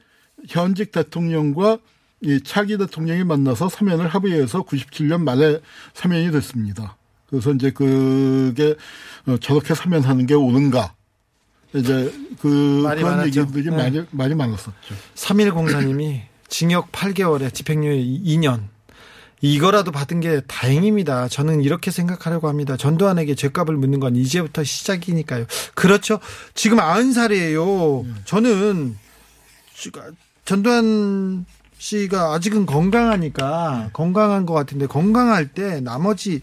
[0.47, 1.79] 현직 대통령과
[2.21, 5.59] 이 차기 대통령이 만나서 사면을 합의해서 97년 말에
[5.93, 6.97] 사면이 됐습니다.
[7.27, 8.75] 그래서 이제 그게
[9.27, 10.93] 어, 저렇게 사면하는 게 옳은가?
[11.73, 13.41] 이제 그 그런 많았죠.
[13.41, 13.75] 얘기들이 네.
[13.75, 14.95] 많이 많이 많았었죠.
[15.15, 18.75] 3일 공사님이 징역 8개월에 집행유예 2년.
[19.41, 21.27] 이거라도 받은 게 다행입니다.
[21.27, 22.77] 저는 이렇게 생각하려고 합니다.
[22.77, 25.45] 전두환에게 죄값을 묻는 건 이제부터 시작이니까요.
[25.75, 26.19] 그렇죠.
[26.53, 28.05] 지금 90살이에요.
[28.23, 28.97] 저는
[30.45, 31.45] 전두환
[31.77, 36.41] 씨가 아직은 건강하니까 건강한 것 같은데 건강할 때 나머지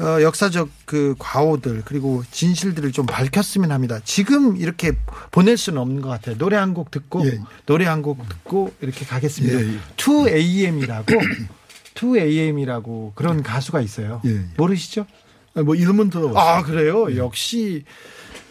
[0.00, 4.00] 어, 역사적 그 과오들 그리고 진실들을 좀 밝혔으면 합니다.
[4.04, 4.92] 지금 이렇게
[5.30, 6.36] 보낼 수는 없는 것 같아요.
[6.36, 7.40] 노래 한 곡 듣고 예.
[7.66, 9.60] 노래 한 곡 듣고 이렇게 가겠습니다.
[9.60, 9.78] 예, 예.
[9.96, 11.46] 2AM이라고
[11.94, 14.20] 2AM이라고 그런 가수가 있어요.
[14.24, 14.40] 예, 예.
[14.56, 15.06] 모르시죠?
[15.54, 16.38] 아니, 뭐 이름은 들어봤어요.
[16.38, 17.16] 아 그래요?
[17.16, 17.84] 역시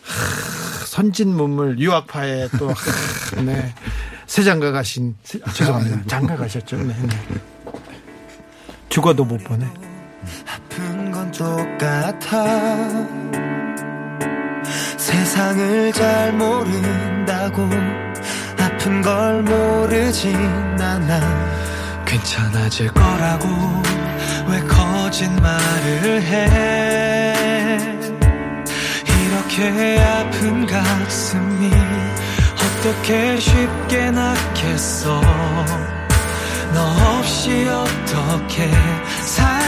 [0.03, 3.73] 하, 선진 문물 유학파의 또 하, 네.
[4.31, 6.03] 새 장가 가신 새- 아, 죄송합니다.
[6.07, 6.77] 장가 가셨죠.
[6.77, 7.09] 네, 네.
[8.87, 9.65] 죽어도 못 보내.
[10.47, 12.45] 아픈 건 똑같아
[14.95, 17.67] 세상을 잘 모른다고
[18.57, 20.33] 아픈 걸 모르진
[20.79, 23.47] 않아 괜찮아질 거라고
[24.47, 27.77] 왜 거짓말을 해
[29.25, 31.69] 이렇게 아픈 가슴이
[32.81, 35.21] 어떻게 쉽게 낫겠어?
[36.73, 38.71] 너 없이 어떻게
[39.21, 39.60] 살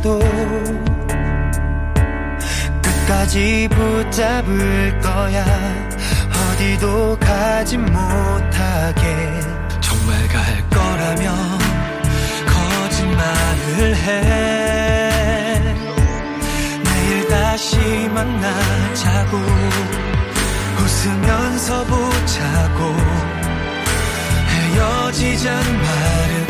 [0.00, 0.18] 밀쳐도
[2.82, 5.44] 끝까지 붙잡을 거야.
[6.52, 9.40] 어디도 가지 못하게.
[9.80, 11.58] 정말 갈 거라면
[12.46, 15.60] 거짓말을 해.
[16.84, 17.78] 내일 다시
[18.14, 19.38] 만나자고.
[20.78, 22.96] 웃으면서 보자고
[24.48, 26.49] 헤어지자는 말은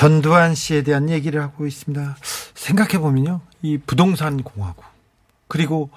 [0.00, 2.16] 전두환 씨에 대한 얘기를 하고 있습니다.
[2.54, 4.82] 생각해 보면요, 이 부동산 공화국
[5.46, 5.90] 그리고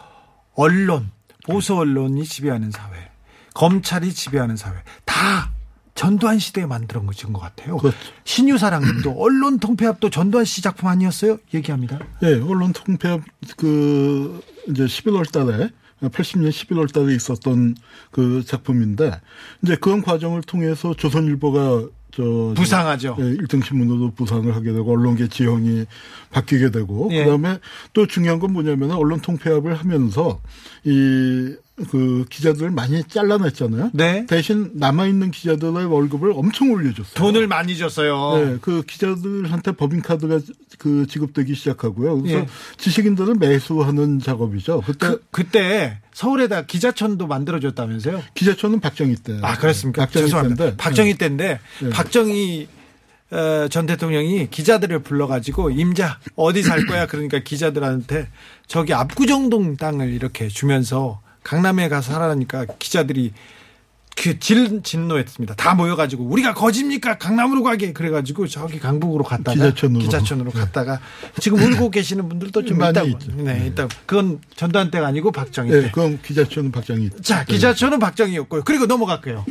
[0.55, 1.09] 언론
[1.45, 3.11] 보수 언론이 지배하는 사회,
[3.53, 5.53] 검찰이 지배하는 사회 다
[5.95, 7.77] 전두환 시대에 만들어 준것 같아요.
[7.77, 7.97] 그렇죠.
[8.25, 11.37] 신유사랑님도 언론 통폐합도 전두환 씨 작품 아니었어요?
[11.53, 11.99] 얘기합니다.
[12.23, 13.21] 예, 언론 통폐합
[13.55, 15.69] 그 이제 11월 달에
[16.01, 17.77] 80년 11월 달에 있었던
[18.11, 19.21] 그 작품인데
[19.61, 23.15] 이제 그런 과정을 통해서 조선일보가 저 부상하죠.
[23.19, 25.85] 예, 1등 신문으로 부상을 하게 되고 언론계 지형이
[26.31, 27.23] 바뀌게 되고 예.
[27.23, 27.57] 그다음에
[27.93, 30.39] 또 중요한 건 뭐냐면 언론 통폐합을 하면서
[30.83, 31.55] 이
[31.89, 33.91] 그 기자들을 많이 잘라냈잖아요.
[33.93, 34.25] 네.
[34.27, 37.15] 대신 남아 있는 기자들의 월급을 엄청 올려줬어요.
[37.15, 38.37] 돈을 많이 줬어요.
[38.37, 40.39] 네, 그 기자들한테 법인카드가
[40.77, 42.21] 그 지급되기 시작하고요.
[42.21, 42.47] 그래서 예.
[42.77, 44.83] 지식인들은 매수하는 작업이죠.
[44.85, 48.21] 그때 그, 그때 서울에다 기자촌도 만들어줬다면서요?
[48.35, 49.39] 기자촌은 박정희 때.
[49.41, 50.03] 아, 그렇습니까?
[50.05, 50.63] 박정희 죄송합니다.
[50.65, 50.77] 때인데.
[50.77, 51.89] 박정희 때인데 네.
[51.89, 52.67] 박정희
[53.31, 58.27] 어, 전 대통령이 기자들을 불러가지고 임자 어디 살 거야 그러니까 기자들한테
[58.67, 63.33] 저기 압구정동 땅을 이렇게 주면서 강남에 가서 살아라니까 기자들이
[64.15, 65.55] 그 질, 진노했습니다.
[65.55, 69.99] 다 모여가지고 우리가 거짓니까 강남으로 가게 그래가지고 저기 강북으로 갔다가 기자촌으로.
[70.03, 70.59] 기자촌으로 네.
[70.59, 70.99] 갔다가
[71.39, 73.07] 지금 울고 계시는 분들도 좀 있다고.
[73.07, 73.31] 있죠.
[73.37, 73.87] 네, 있다.
[74.05, 75.87] 그건 전두환 때가 아니고 박정희 네, 때.
[75.91, 77.09] 그건 기자촌은 박정희.
[77.23, 77.53] 자, 때.
[77.53, 78.63] 기자촌은 박정희였고요.
[78.65, 79.45] 그리고 넘어갈게요.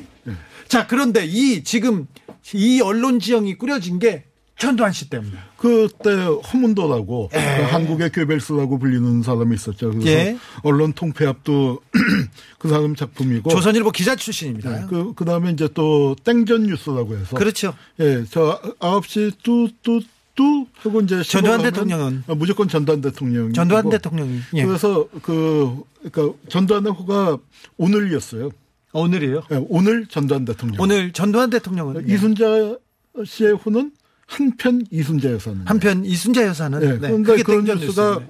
[0.69, 2.07] 자, 그런데 이 지금
[2.55, 4.25] 이 언론 지형이 꾸려진 게
[4.63, 5.33] 전두환 씨 때문에.
[5.57, 9.91] 그때 허문도라고 그 한국의 괴벨스라고 불리는 사람이 있었죠.
[9.91, 10.39] 그래서 예.
[10.63, 11.81] 언론 통폐합도
[12.61, 13.51] 그 사람 작품이고.
[13.51, 14.71] 조선일보 기자 출신입니다.
[14.71, 17.37] 네, 그, 그 다음에 이제 또 땡전 뉴스라고 해서.
[17.37, 17.75] 그렇죠.
[17.99, 22.23] 예, 저 9시 뚜뚜뚜 하고 이제 전두환 대통령은?
[22.29, 23.53] 어, 무조건 전두환 대통령.
[23.53, 24.39] 전두환 대통령이.
[24.55, 24.65] 예.
[24.65, 27.37] 그래서 그, 그러니까 전두환의 호가
[27.79, 28.51] 오늘이었어요.
[28.93, 29.43] 오늘이에요.
[29.51, 30.81] 예, 오늘 전두환 대통령.
[30.81, 32.15] 오늘 전두환 대통령은 예.
[32.15, 32.77] 이순자
[33.25, 33.91] 씨의 호는
[34.33, 35.63] 한편 이순자 여사는.
[35.67, 38.21] 한편 이순자 여사는 네, 네, 그런데 그게 그런 뉴스가.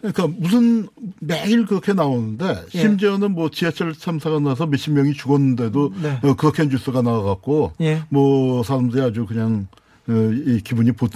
[0.00, 0.88] 그러니까 무슨
[1.20, 2.80] 매일 그렇게 나오는데 예.
[2.80, 6.18] 심지어는 뭐 지하철 참사가 나서 몇십 명이 죽었는데도 네.
[6.22, 8.02] 어, 그렇게 뉴스가 나와갖고 예.
[8.08, 9.68] 뭐 사람들이 아주 그냥
[10.08, 11.06] 어, 이 기분이 보,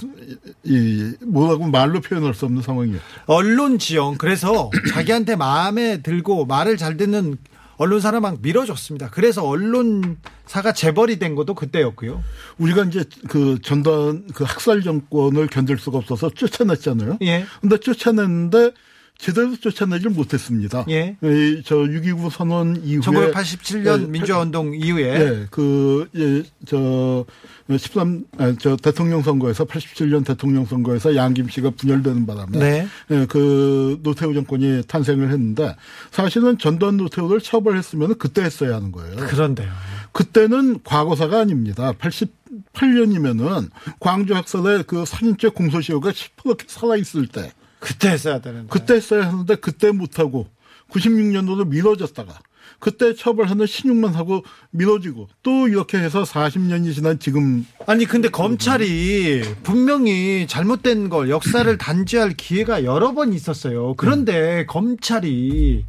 [0.63, 2.99] 이 뭐라고 말로 표현할 수 없는 상황이에요.
[3.25, 7.37] 언론 지형 그래서 자기한테 마음에 들고 말을 잘 듣는
[7.77, 9.09] 언론사를 막 밀어줬습니다.
[9.11, 12.23] 그래서 언론사가 재벌이 된 것도 그때였고요.
[12.57, 17.19] 우리가 이제 그 전두환 그 학살 정권을 견딜 수가 없어서 쫓아냈잖아요.
[17.21, 17.45] 예.
[17.61, 18.71] 근데 쫓아냈는데
[19.17, 20.85] 제대로 쫓아내질 못했습니다.
[20.89, 21.17] 예.
[21.21, 27.25] 이, 저6.29 선언 이후에 1987년 예, 민주화운동 이후에 예, 그, 예, 저,
[27.69, 32.87] 13, 아, 저 대통령 선거에서 87년 대통령 선거에서 양김 씨가 분열되는 바람에 네.
[33.11, 35.75] 예, 그 노태우 정권이 탄생을 했는데
[36.11, 39.15] 사실은 전두환 노태우를 처벌했으면 그때 했어야 하는 거예요.
[39.15, 39.71] 그런데요.
[40.11, 41.91] 그때는 과거사가 아닙니다.
[41.93, 48.67] 88년이면은 광주 학살의 그 살인죄 공소시효가 시퍼렇게 살아있을 때 그때 했어야 되는데.
[48.69, 50.47] 그때 했어야 하는데 그때 못하고
[50.91, 52.39] 96년도로 미뤄졌다가
[52.79, 60.45] 그때 처벌하는 신용만 하고 미뤄지고 또 이렇게 해서 40년이 지난 지금 아니 근데 검찰이 분명히
[60.47, 63.95] 잘못된 걸 역사를 단죄할 기회가 여러 번 있었어요.
[63.95, 65.85] 그런데 검찰이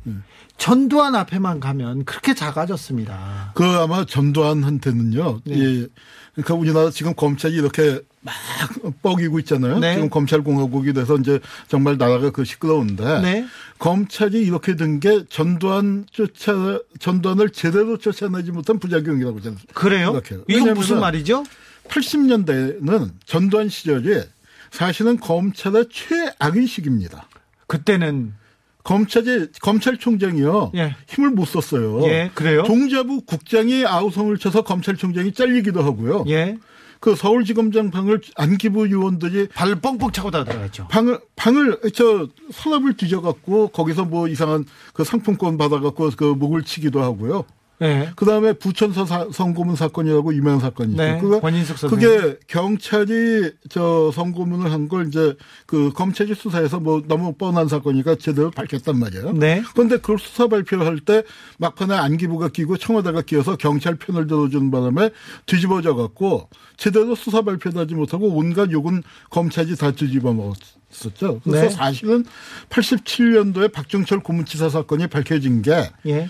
[0.57, 3.53] 전두환 앞에만 가면 그렇게 작아졌습니다.
[3.55, 5.41] 그 아마 전두환한테는요.
[5.45, 5.59] 네.
[5.59, 5.87] 예.
[6.39, 8.33] 그러니까 우리나라 지금 검찰이 이렇게 막
[9.03, 9.81] 뻐기고 있잖아요.
[9.81, 9.95] 네.
[9.95, 13.47] 지금 검찰 공화국이 돼서 이제 정말 나라가 그 시끄러운데 네.
[13.79, 20.13] 검찰이 이렇게 된 게 전두환 쫓아 전두환을 제대로 쫓아내지 못한 부작용이라고 저는 그래요?
[20.13, 20.45] 생각해요.
[20.49, 21.45] 이건 무슨 말이죠?
[21.89, 24.23] 80년대는 전두환 시절이
[24.71, 27.29] 사실은 검찰의 최악의 시기입니다.
[27.67, 28.33] 그때는
[28.85, 30.97] 검찰이 검찰총장이요 예.
[31.09, 32.05] 힘을 못 썼어요.
[32.05, 32.63] 예, 그래요?
[32.65, 36.25] 종자부 국장이 아우성을 쳐서 검찰총장이 잘리기도 하고요.
[36.29, 36.57] 예.
[37.01, 40.89] 그 서울지검장 방을 안기부 의원들이 발 뻥뻥 차고 다 들어갔죠.
[40.89, 44.65] 방을 방을 저 서랍을 뒤져갖고 거기서 뭐 이상한
[44.95, 47.45] 그 상품권 받아갖고 그 목을 치기도 하고요.
[47.83, 48.11] 예.
[48.17, 51.03] 그 다음에 부천서 사- 성고문 사건이라고 유명한 사건이 있죠.
[51.03, 51.77] 네, 그거 권인숙.
[51.89, 55.35] 그게 경찰이 저 성고문을 한 걸 이제
[55.67, 59.33] 그 검찰이 수사해서 뭐 너무 뻔한 사건이니까 제대로 밝혔단 말이에요.
[59.33, 59.63] 네.
[59.75, 61.23] 그런데 그걸 수사 발표할 때
[61.59, 65.11] 막판에 안기부가 끼고 청와대가 끼어서 경찰 편을 들어주는 바람에
[65.47, 71.41] 뒤집어져 갖고 제대로 수사 발표도 하지 못하고 온갖 욕은 검찰이 다 뒤집어 먹었었죠.
[71.45, 71.69] 그래서 네.
[71.71, 72.25] 사실은
[72.71, 76.29] 87년도에 박정철 고문치사 사건이 밝혀진 게 예.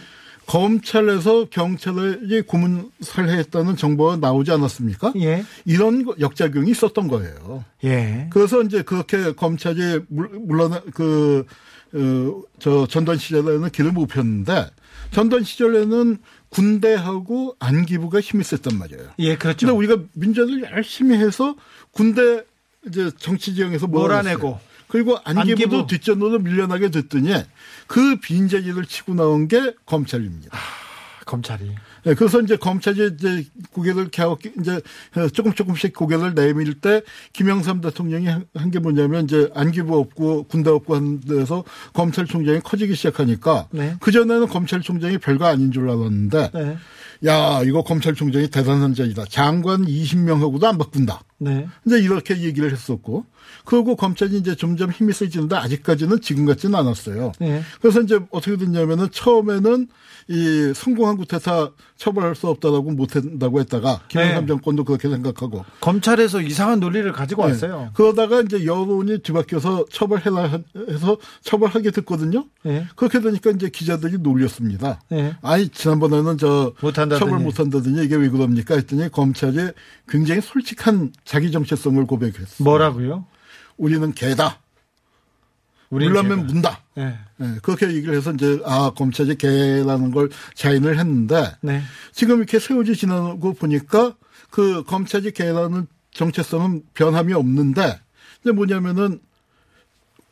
[0.48, 5.12] 검찰에서 경찰이 고문 살해했다는 정보가 나오지 않았습니까?
[5.20, 5.44] 예.
[5.66, 7.64] 이런 거- 역작용이 있었던 거예요.
[7.84, 8.28] 예.
[8.30, 11.44] 그래서 이제 그렇게 검찰이 물- 물론 그,
[11.92, 14.66] 어, 저 전두환 시절에는 길을 못 폈는데
[15.10, 16.16] 전두환 시절에는
[16.48, 19.04] 군대하고 안기부가 힘이 셌단 말이에요.
[19.18, 19.66] 예, 그렇죠.
[19.66, 21.56] 근데 우리가 민주화를 열심히 해서
[21.92, 22.42] 군대
[22.86, 24.58] 이제 정치 지형에서 몰아내고.
[24.88, 25.86] 그리고 안기부도 안기부.
[25.86, 27.32] 뒷전으로 밀려나게 됐더니
[27.86, 30.56] 그 빈자리를 치고 나온 게 검찰입니다.
[31.26, 31.74] 검찰이.
[32.04, 34.80] 네, 그래서 이제 검찰이 이제 고개를 갸웃 이제
[35.32, 40.94] 조금 조금씩 고개를 내밀 때 김영삼 대통령이 한 게 뭐냐면 이제 안기부 없고 군대 없고
[40.94, 43.96] 하는 데서 검찰총장이 커지기 시작하니까 네.
[44.00, 46.76] 그 전에는 검찰총장이 별거 아닌 줄 알았는데 네.
[47.26, 51.22] 야 이거 검찰총장이 대단한 자이다 장관 20명하고도 안 바꾼다.
[51.38, 51.66] 네.
[51.86, 53.24] 이제 이렇게 얘기를 했었고
[53.64, 57.32] 그리고 검찰이 이제 점점 힘이 세지는데 아직까지는 지금 같지는 않았어요.
[57.40, 57.62] 네.
[57.80, 59.88] 그래서 이제 어떻게 됐냐면은 처음에는
[60.28, 64.46] 이 성공한 구태타 처벌할 수 없다라고 못한다고 했다가 김영삼 네.
[64.46, 67.52] 정권도 그렇게 생각하고 검찰에서 이상한 논리를 가지고 네.
[67.52, 67.90] 왔어요.
[67.94, 70.60] 그러다가 이제 여론이 뒤바뀌어서 처벌해라
[70.90, 72.44] 해서 처벌하게 됐거든요.
[72.62, 72.86] 네.
[72.94, 75.00] 그렇게 되니까 이제 기자들이 놀렸습니다.
[75.08, 75.34] 네.
[75.40, 77.18] 아니 지난번에는 저 못한다더니.
[77.18, 79.70] 처벌 못한다더니 이게 왜 그럽니까 했더니 검찰이
[80.08, 82.64] 굉장히 솔직한 자기 정체성을 고백했어요.
[82.64, 83.24] 뭐라고요?
[83.78, 84.60] 우리는 개다.
[85.90, 86.82] 물라면 문다.
[86.94, 87.18] 네.
[87.36, 91.82] 네, 그렇게 얘기를 해서 이제 아 검찰이 개라는 걸 자인을 했는데 네.
[92.12, 94.14] 지금 이렇게 세월이 지나고 보니까
[94.50, 98.00] 그 검찰이 개라는 정체성은 변함이 없는데
[98.42, 99.20] 근데 뭐냐면은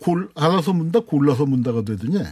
[0.00, 2.22] 골 알아서 문다 골라서 문다가 되더니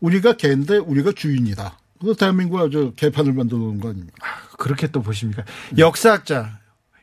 [0.00, 1.78] 우리가 개인데 우리가 주인이다.
[2.00, 4.16] 그래서 대한민국 아주 개판을 만들어 놓은 거 아닙니까?
[4.58, 5.44] 그렇게 또 보십니까?
[5.78, 6.58] 역사학자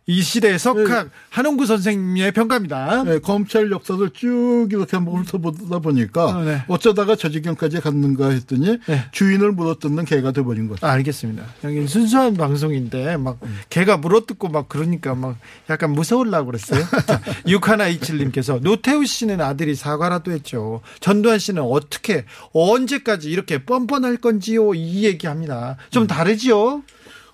[0.06, 3.04] 이 시대의 석학 한홍구 선생님의 평가입니다.
[3.04, 6.62] 네, 검찰 역사를 쭉 이렇게 한번 훑어보다 보니까 어, 네.
[6.68, 9.06] 어쩌다가 저 지경까지 갔는가 했더니 네.
[9.14, 10.86] 주인을 물어뜯는 개가 돼버린 거죠.
[10.86, 11.45] 아, 알겠습니다.
[11.64, 13.39] 여기 순수한 방송인데 막
[13.70, 15.38] 개가 물어뜯고 막 그러니까 막
[15.70, 16.84] 약간 무서울라고 그랬어요.
[17.47, 20.82] 6127님께서 노태우 씨는 아들이 사과라도 했죠.
[20.99, 25.78] 전두환 씨는 어떻게 언제까지 이렇게 뻔뻔할 건지요 이 얘기합니다.
[25.91, 26.84] 좀 다르지요?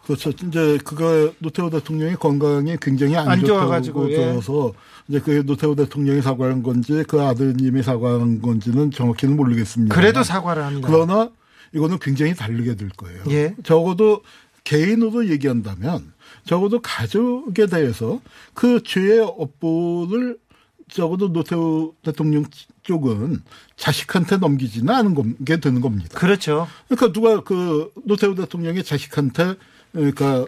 [0.10, 0.32] 그렇죠.
[0.32, 4.16] 이제 그거 노태우 대통령의 건강이 굉장히 안, 안 좋다고 예.
[4.16, 4.74] 들어서
[5.08, 9.94] 이제 그 노태우 대통령이 사과한 건지 그 아드님이 사과한 건지는 정확히는 모르겠습니다.
[9.94, 10.88] 그래도 사과를 합니다.
[10.90, 11.30] 그러나
[11.76, 13.22] 이거는 굉장히 다르게 될 거예요.
[13.30, 13.54] 예.
[13.64, 14.24] 적어도
[14.64, 16.12] 개인으로 얘기한다면
[16.44, 18.20] 적어도 가족에 대해서
[18.56, 20.40] 그 죄의 업보를
[20.90, 22.46] 적어도 노태우 대통령
[22.82, 23.44] 쪽은
[23.76, 26.18] 자식한테 넘기지는 않은 게 되는 겁니다.
[26.18, 26.68] 그렇죠.
[26.88, 29.54] 그러니까 누가 그 노태우 대통령의 자식한테
[29.94, 30.46] 그러니까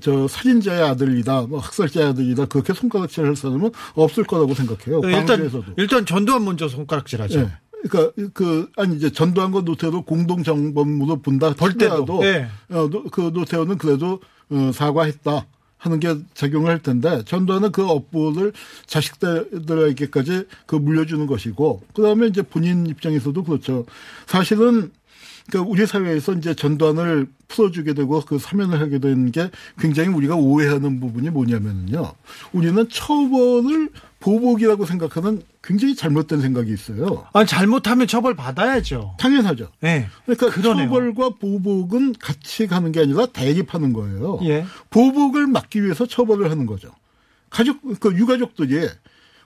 [0.00, 5.00] 저 살인자의 아들이다, 뭐 학살자의 아들이다 그렇게 손가락질 할 사람은 없을 거라고 생각해요.
[5.04, 5.64] 일단 광주에서도.
[5.76, 7.40] 일단 전두환 먼저 손가락질하죠.
[7.40, 7.50] 예.
[7.88, 12.20] 그러니까 그 아니 이제 전두환과 노태우를 공동 정범으로 본다 볼 때도.
[12.24, 12.46] 예.
[12.68, 14.20] 어, 노- 그 노태우는 그래도
[14.50, 15.46] 어, 사과했다
[15.78, 18.52] 하는 게 작용을 할 텐데 전두환은 그 업보를
[18.86, 23.86] 자식들에게까지 그 물려주는 것이고 그다음에 이제 본인 입장에서도 그렇죠.
[24.26, 24.90] 사실은
[25.50, 31.00] 그러니까 우리 사회에서 이제 전두환을 풀어주게 되고 그 사면을 하게 된 게 굉장히 우리가 오해하는
[31.00, 32.12] 부분이 뭐냐면요.
[32.52, 33.90] 우리는 처벌을
[34.20, 37.26] 보복이라고 생각하는 굉장히 잘못된 생각이 있어요.
[37.32, 39.16] 아니 잘못하면 처벌 받아야죠.
[39.18, 39.68] 당연하죠.
[39.84, 40.08] 예.
[40.24, 40.86] 그러니까 그러네요.
[40.86, 44.40] 처벌과 보복은 같이 가는 게 아니라 대립하는 거예요.
[44.44, 44.64] 예.
[44.90, 46.90] 보복을 막기 위해서 처벌을 하는 거죠.
[47.50, 48.88] 가족, 그 유가족들이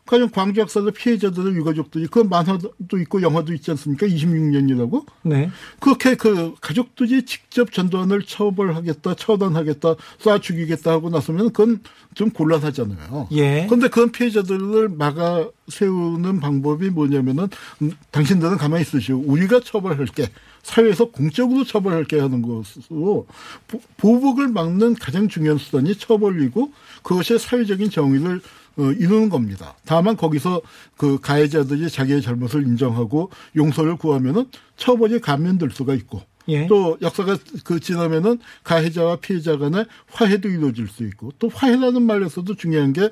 [0.07, 4.07] 가령 광주 학살의 피해자들의 유가족들이 그 만화도 있고 영화도 있지 않습니까?
[4.07, 5.51] 26년이라고 네.
[5.81, 11.81] 그렇게 그 가족들이 직접 전두환을 처벌하겠다, 처단하겠다, 쏴 죽이겠다 하고 나서면 그건
[12.15, 13.29] 좀 곤란하잖아요.
[13.33, 13.65] 예.
[13.67, 17.49] 그런데 그런 피해자들을 막아 세우는 방법이 뭐냐면은
[17.81, 19.17] 음, 당신들은 가만히 있으시오.
[19.25, 20.29] 우리가 처벌할게.
[20.63, 23.27] 사회에서 공적으로 처벌할게 하는 것으로
[23.69, 28.41] 보- 보복을 막는 가장 중요한 수단이 처벌이고 그것이 사회적인 정의를 어,
[28.77, 29.77] 이루는 겁니다.
[29.85, 30.61] 다만 거기서
[30.97, 34.47] 그 가해자들이 자기의 잘못을 인정하고 용서를 구하면은
[34.77, 36.67] 처벌이 감면될 수가 있고 예.
[36.67, 42.93] 또 역사가 그 지나면은 가해자와 피해자 간의 화해도 이루어질 수 있고 또 화해라는 말에서도 중요한
[42.93, 43.11] 게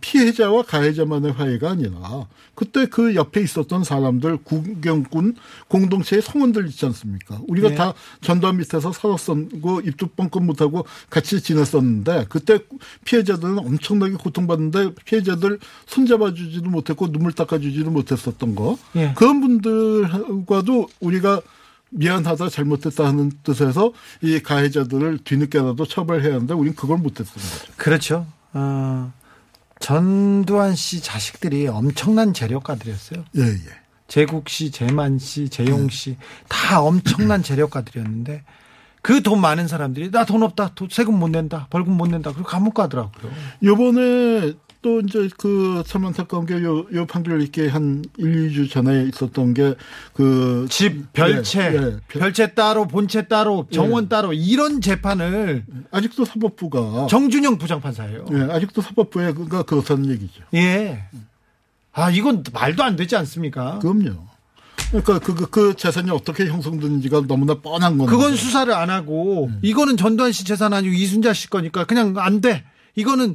[0.00, 5.36] 피해자와 가해자만의 화해가 아니라 그때 그 옆에 있었던 사람들 구경꾼
[5.68, 7.40] 공동체의 성원들 있지 않습니까?
[7.46, 7.74] 우리가 네.
[7.74, 12.58] 다 전두환 밑에서 살았었고 입도 뻥끗 못하고 같이 지냈었는데 그때
[13.04, 19.12] 피해자들은 엄청나게 고통받는데 피해자들 손잡아주지도 못했고 눈물 닦아주지도 못했었던 거 예.
[19.16, 21.42] 그런 분들과도 우리가
[21.96, 23.92] 미안하다 잘못했다 하는 뜻에서
[24.22, 27.72] 이 가해자들을 뒤늦게라도 처벌해야 하는데 우리는 그걸 못했던 거죠.
[27.76, 28.26] 그렇죠.
[28.52, 29.12] 어,
[29.80, 33.24] 전두환 씨 자식들이 엄청난 재력가들이었어요.
[33.36, 33.58] 예, 예.
[34.08, 36.16] 제국 씨, 재만 씨, 재용 씨
[36.48, 38.44] 다 엄청난 재력가들이었는데
[39.02, 42.46] 그 돈 많은 사람들이 나 돈 없다, 돈- 세금 못 낸다, 벌금 못 낸다, 그리고
[42.48, 43.32] 감옥 가더라고요.
[43.62, 44.54] 요번에
[44.86, 49.74] 또 이제 그참 안타까운 게 요, 요 판결 있게 한 1, 2주 전에 있었던 게
[50.12, 51.70] 그 집, 별채, 예, 예.
[51.80, 54.08] 별- 별채 따로, 본채 따로, 정원 예.
[54.08, 58.26] 따로 이런 재판을 아직도 사법부가 정준영 부장판사예요.
[58.32, 60.44] 예, 아직도 사법부에 그가 그렇다는 얘기죠.
[60.54, 61.02] 예.
[61.92, 63.80] 아 이건 말도 안 되지 않습니까?
[63.80, 64.24] 그럼요.
[64.90, 68.10] 그러니까 그, 그, 그 재산이 어떻게 형성되는지가 너무나 뻔한 건데.
[68.12, 69.58] 그건 수사를 안 하고 음.
[69.62, 72.62] 이거는 전두환 씨 재산 아니고 이순자 씨 거니까 그냥 안 돼.
[72.94, 73.34] 이거는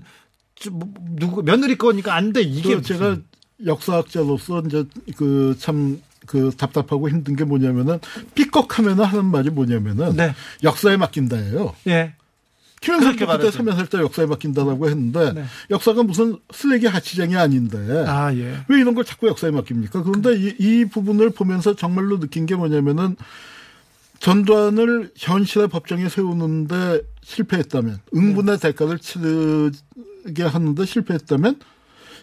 [1.16, 2.42] 누구 며느리 거니까 안 돼.
[2.42, 3.18] 이게 그 제가
[3.66, 4.86] 역사학자로서 이제
[5.16, 8.00] 그참그 답답하고 힘든 게 뭐냐면은
[8.36, 10.34] 삐걱하면 하는 말이 뭐냐면은 네.
[10.64, 11.76] 역사에 맡긴다예요.
[11.88, 12.16] 예.
[12.82, 13.52] 김영삼 그때.
[13.52, 15.44] 사면할 때 역사에 맡긴다라고 했는데 네.
[15.70, 18.58] 역사가 무슨 쓰레기 하치장이 아닌데 아 예.
[18.68, 20.02] 왜 이런 걸 자꾸 역사에 맡깁니까?
[20.02, 23.16] 그런데 이, 이 부분을 보면서 정말로 느낀 게 뭐냐면은
[24.20, 29.72] 전두환을 현실의 법정에 세우는데 실패했다면 응분의 대가를 치르
[30.34, 31.60] 게 하는데 실패했다면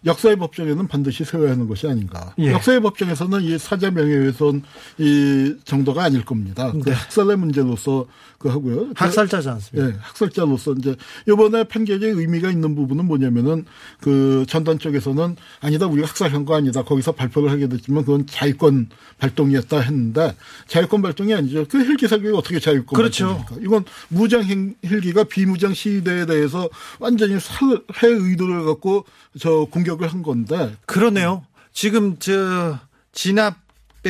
[0.07, 2.35] 역사의 법정에는 반드시 세워야 하는 것이 아닌가.
[2.39, 2.53] 예.
[2.53, 4.63] 역사의 법정에서는 이 사자 명예훼손
[4.99, 6.73] 이 정도가 아닐 겁니다.
[6.73, 6.93] 그 네.
[6.93, 8.07] 학살의 문제로서
[8.39, 8.91] 그 하고요.
[8.95, 9.89] 학살자지 않습니까?
[9.91, 10.95] 예, 학살자로서 이제
[11.29, 13.65] 이번에 판결의 의미가 있는 부분은 뭐냐면은
[14.01, 19.81] 그 전단 쪽에서는 아니다 우리가 학살한 거 아니다 거기서 발표를 하게 됐지만 그건 자유권 발동이었다
[19.81, 20.37] 했는데
[20.69, 21.65] 자유권 발동이 아니죠.
[21.69, 23.27] 그 헬기 사격이 어떻게 자유권 그렇죠.
[23.39, 23.57] 발동입니까?
[23.67, 26.69] 이건 무장 행- 헬기가 비무장 시위대에 대해서
[27.01, 29.05] 완전히 살해 의도를 갖고
[29.41, 31.45] 저 공격 을 한 건데 그러네요.
[31.73, 32.79] 지금 저
[33.13, 33.57] 진압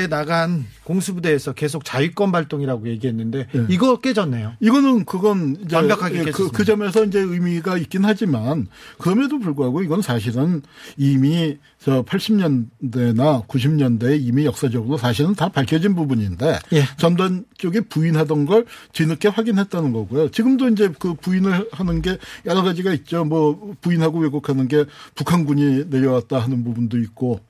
[0.06, 3.66] 나간 공수부대에서 계속 자위권 발동이라고 얘기했는데 예.
[3.68, 4.54] 이거 깨졌네요.
[4.60, 6.56] 이거는 그건 완벽하게 그, 깼었습니다.
[6.56, 8.68] 그 점에서 이제 의미가 있긴 하지만
[8.98, 10.62] 그럼에도 불구하고 이건 사실은
[10.96, 16.84] 이미 저 80년대나 90년대에 이미 역사적으로 사실은 다 밝혀진 부분인데 예.
[16.96, 20.30] 전두환 쪽에 부인하던 걸 뒤늦게 확인했다는 거고요.
[20.30, 23.24] 지금도 이제 그 부인을 하는 게 여러 가지가 있죠.
[23.24, 24.84] 뭐 부인하고 왜곡하는 게
[25.14, 27.40] 북한군이 내려왔다 하는 부분도 있고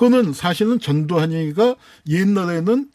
[0.00, 1.74] 그거는 사실은 전두환이가
[2.08, 2.88] 옛날에는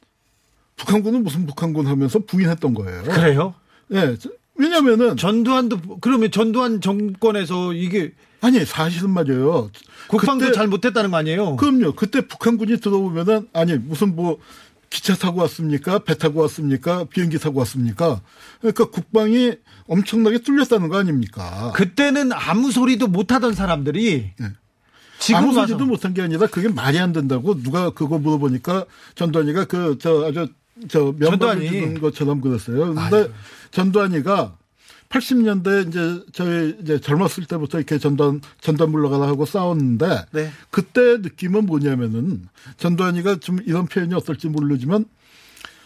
[0.76, 3.04] 북한군은 무슨 북한군 하면서 부인했던 거예요.
[3.04, 3.54] 그래요?
[3.92, 4.18] 예.
[4.20, 9.70] 저- 왜냐면은 전두환도 그러면 전두환 정권에서 이게 아니 사실은 맞아요.
[10.08, 11.58] 국방도 잘 못했다는 거 아니에요?
[11.58, 11.94] 그럼요.
[11.94, 14.40] 그때 북한군이 들어오면은 아니 무슨 뭐
[14.90, 16.00] 기차 타고 왔습니까?
[16.00, 17.04] 배 타고 왔습니까?
[17.04, 18.22] 비행기 타고 왔습니까?
[18.62, 19.54] 그러니까 국방이
[19.88, 21.72] 엄청나게 뚫렸다는 거 아닙니까?
[21.76, 24.32] 그때는 아무 소리도 못하던 사람들이
[25.20, 28.86] 지금 아무 와서 소리도 못한 게 아니라 그게 말이 안 된다고 누가 그거 물어보니까
[29.16, 30.48] 전두환이가 그 저 아주
[30.90, 31.68] 저 전두환이.
[31.70, 32.94] 주는 것처럼 그랬어요.
[32.94, 33.32] 근데
[33.72, 34.58] 전두환이가
[35.10, 40.52] 80년대 이제 저희 이제 젊었을 때부터 이렇게 전두환 전두환 물러가라 하고 싸웠는데 네.
[40.72, 45.06] 그때 느낌은 뭐냐면은 전두환이가 좀 이런 표현이 어떨지 모르지만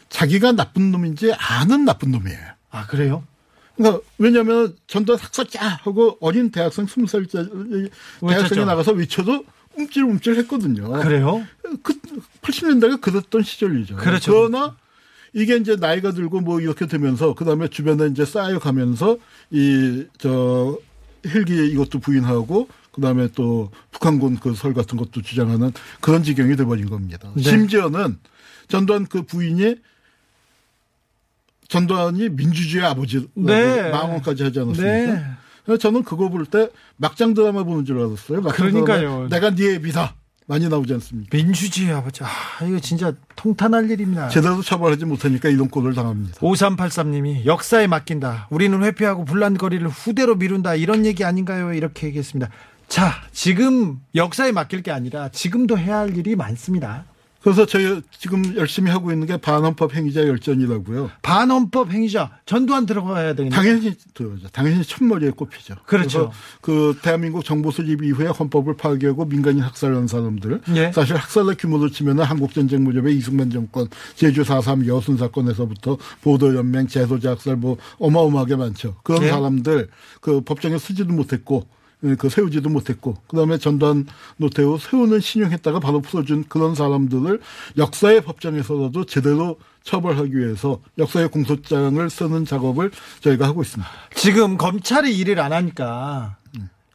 [0.10, 2.40] 자기가 나쁜 놈인지 아는 나쁜 놈이에요.
[2.72, 3.24] 아 그래요?
[3.80, 7.90] 그러니까 왜냐하면 전두환 학살자 하고 어린 대학생 스무 살짜 대학생이
[8.22, 8.66] 외쳤죠.
[8.66, 9.46] 나가서 외쳐도
[9.78, 10.92] 움찔움찔 했거든요.
[11.02, 11.46] 그래요?
[11.82, 11.94] 그
[12.42, 13.96] 80년대가 그랬던 시절이죠.
[13.96, 14.34] 그렇죠.
[14.34, 14.76] 그러나
[15.34, 19.18] 이게 이제 나이가 들고 뭐 이렇게 되면서 그다음에 주변에 이제 쌓여가면서
[19.52, 20.78] 이 저
[21.28, 25.72] 헬기 이것도 부인하고 그다음에 또 북한군 그 설 같은 것도 주장하는
[26.02, 27.32] 그런 지경이 돼버린 겁니다.
[27.36, 27.44] 네.
[27.44, 28.18] 심지어는
[28.68, 29.76] 전두환 그 부인이
[31.70, 33.90] 전두환이 민주주의 아버지 네.
[33.92, 35.14] 망언까지 하지 않았습니까?
[35.14, 35.24] 네.
[35.64, 38.42] 그래서 저는 그거 볼 때 막장 드라마 보는 줄 알았어요.
[38.42, 39.28] 그러니까요.
[39.30, 40.16] 내가 네 애비다
[40.48, 41.38] 많이 나오지 않습니까?
[41.38, 42.24] 민주주의 아버지.
[42.24, 42.28] 아,
[42.68, 44.30] 이거 진짜 통탄할 일입니다.
[44.30, 46.40] 제대로 처벌하지 못하니까 이런 꼴을 당합니다.
[46.40, 48.48] 5383님이 역사에 맡긴다.
[48.50, 50.74] 우리는 회피하고 분란거리를 후대로 미룬다.
[50.74, 51.72] 이런 얘기 아닌가요?
[51.74, 52.50] 이렇게 얘기했습니다.
[52.88, 57.06] 자, 지금 역사에 맡길 게 아니라 지금도 해야 할 일이 많습니다.
[57.42, 61.10] 그래서 저희 지금 열심히 하고 있는 게 반헌법 행위자 열전이라고요.
[61.22, 63.56] 반헌법 행위자 전두환 들어가야 되겠네.
[63.56, 64.50] 당연히 들어오죠.
[64.50, 65.76] 당연히 첫머리에 꼽히죠.
[65.86, 66.32] 그렇죠.
[66.62, 70.62] 그 대한민국 정부 수립 이후에 헌법을 파괴하고 민간인 학살한 사람들.
[70.76, 70.92] 예.
[70.92, 76.88] 사실 학살의 규모로 치면은 한국 전쟁 무렵의 이승만 정권, 제주 4.3 여순 사건에서부터 보도 연맹,
[76.88, 78.96] 재소자 학살 뭐 어마어마하게 많죠.
[79.04, 79.30] 그런 예.
[79.30, 81.68] 사람들 그 법정에 쓰지도 못했고
[82.18, 87.42] 그 세우지도 못했고 그다음에 전두환 노태우 세우는 신용했다가 바로 풀어준 그런 사람들을
[87.78, 92.92] 역사의 법정에서라도 제대로 처벌하기 위해서 역사의 공소장을 쓰는 작업을
[93.22, 93.90] 저희가 하고 있습니다.
[94.16, 96.38] 지금 검찰이 일을 안 하니까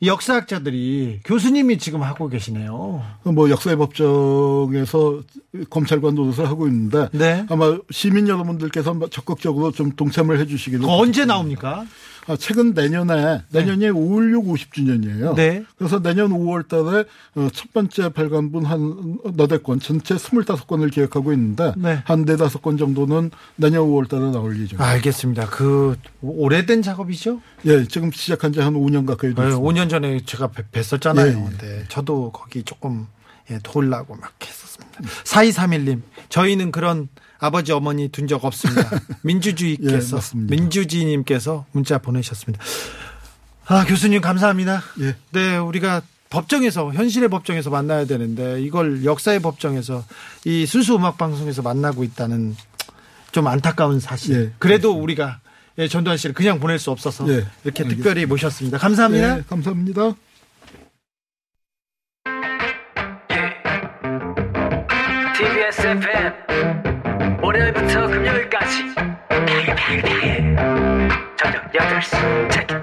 [0.01, 3.03] 이 역사학자들이 교수님이 지금 하고 계시네요.
[3.23, 5.23] 뭐 역사의 법정에서
[5.71, 7.47] 검찰과 노릇을 하고 있는데 네.
[7.49, 11.87] 아마 시민 여러분들께서 적극적으로 좀 동참을 해주시기를 언제 나옵니까?
[12.27, 15.35] 아, 최근 내년에 내년이 5.16 50주년이에요.
[15.35, 15.65] 네.
[15.77, 17.05] 그래서 내년 5월 달에
[17.35, 22.01] 어, 첫 번째 발간분 한 너댓 건 전체 25건을 기획하고 있는데 네.
[22.05, 24.85] 한 네다섯 건 정도는 내년 5월 달에 나올 예정입니다.
[24.87, 25.47] 알겠습니다.
[25.51, 27.41] 그 오래된 작업이죠?
[27.67, 29.59] 예, 지금 시작한 지 한 5년 가까이 네, 됐습니다.
[29.59, 31.27] 5년 전에 제가 뵀- 뵀었잖아요.
[31.27, 31.59] 예, 예.
[31.59, 33.07] 네, 저도 거기 조금
[33.51, 35.01] 예, 도우려고 막 했었습니다.
[35.25, 36.01] 4231님,
[36.31, 37.09] 저희는 그런
[37.39, 38.89] 아버지 어머니 둔 적 없습니다.
[39.23, 40.39] 민주주의께서 예.
[40.39, 42.65] 민주주의님께서 문자 보내셨습니다.
[43.67, 44.83] 아 교수님 감사합니다.
[45.01, 45.17] 예.
[45.33, 50.05] 네, 우리가 법정에서 현실의 법정에서 만나야 되는데 이걸 역사의 법정에서
[50.45, 52.57] 이 순수 음악 방송에서 만나고 있다는
[53.31, 54.35] 좀 안타까운 사실.
[54.37, 55.41] 예, 그래도 우리가
[55.79, 57.33] 예, 전두환 씨를 그냥 보낼 수 없어서 예,
[57.65, 57.97] 이렇게 알겠습니다.
[57.97, 58.79] 특별히 모셨습니다.
[58.79, 59.39] 감사합니다.
[59.39, 60.15] 예, 감사합니다.
[65.37, 67.04] TBS FM
[67.45, 68.95] 월요일부터 금요일까지.
[71.37, 72.51] 저녁 8시.
[72.51, 72.83] 체크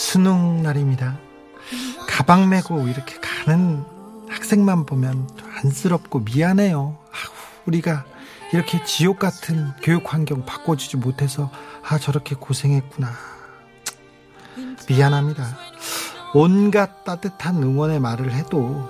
[0.00, 1.18] 수능 날입니다.
[2.08, 3.84] 가방 메고 이렇게 가는
[4.30, 5.28] 학생만 보면
[5.58, 6.96] 안쓰럽고 미안해요.
[7.12, 7.34] 아우,
[7.66, 8.06] 우리가
[8.54, 11.50] 이렇게 지옥 같은 교육 환경 바꿔주지 못해서
[11.86, 13.12] 아 저렇게 고생했구나.
[14.88, 15.58] 미안합니다.
[16.32, 18.88] 온갖 따뜻한 응원의 말을 해도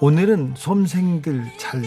[0.00, 1.82] 오늘은 수험생들 잘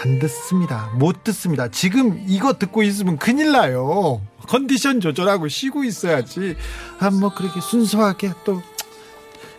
[0.00, 0.90] 안 듣습니다.
[0.94, 1.68] 못 듣습니다.
[1.68, 4.20] 지금 이거 듣고 있으면 큰일 나요.
[4.46, 6.56] 컨디션 조절하고 쉬고 있어야지.
[7.00, 8.62] 아, 뭐, 그렇게 순수하게 또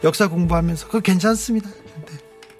[0.03, 1.69] 역사 공부하면서 그거 괜찮습니다.
[1.69, 2.17] 네.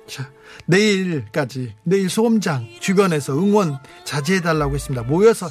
[0.08, 0.30] 자,
[0.66, 5.04] 내일까지, 내일 수험장 주변에서 응원 자제해 달라고 했습니다.
[5.04, 5.50] 모여서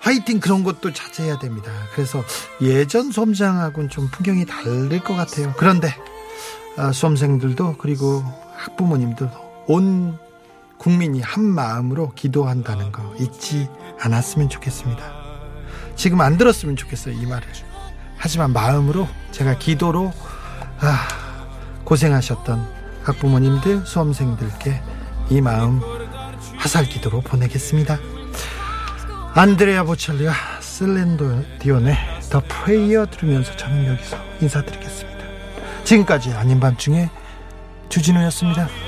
[0.00, 1.72] 화이팅 그런 것도 자제해야 됩니다.
[1.94, 2.22] 그래서
[2.60, 5.54] 예전 수험장하고는 좀 풍경이 다를 것 같아요.
[5.56, 5.92] 그런데
[6.76, 8.22] 아, 수험생들도 그리고
[8.56, 10.18] 학부모님들도 온
[10.78, 13.68] 국민이 한 마음으로 기도한다는 거 잊지
[14.00, 15.02] 않았으면 좋겠습니다.
[15.96, 17.46] 지금 안 들었으면 좋겠어요, 이 말을.
[18.16, 20.12] 하지만 마음으로 제가 기도로
[20.80, 21.08] 아,
[21.84, 22.66] 고생하셨던
[23.02, 24.80] 학부모님들, 수험생들께
[25.30, 25.80] 이 마음
[26.56, 27.98] 화살 기도로 보내겠습니다.
[29.34, 31.96] 안드레아 보첼리와 셀렌도 디온의
[32.30, 35.18] 더 프레이어 들으면서 저는 여기서 인사드리겠습니다.
[35.84, 37.08] 지금까지 아닌 밤중에
[37.88, 38.87] 주진우였습니다.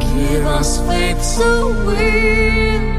[0.00, 2.97] Give us faith so we'll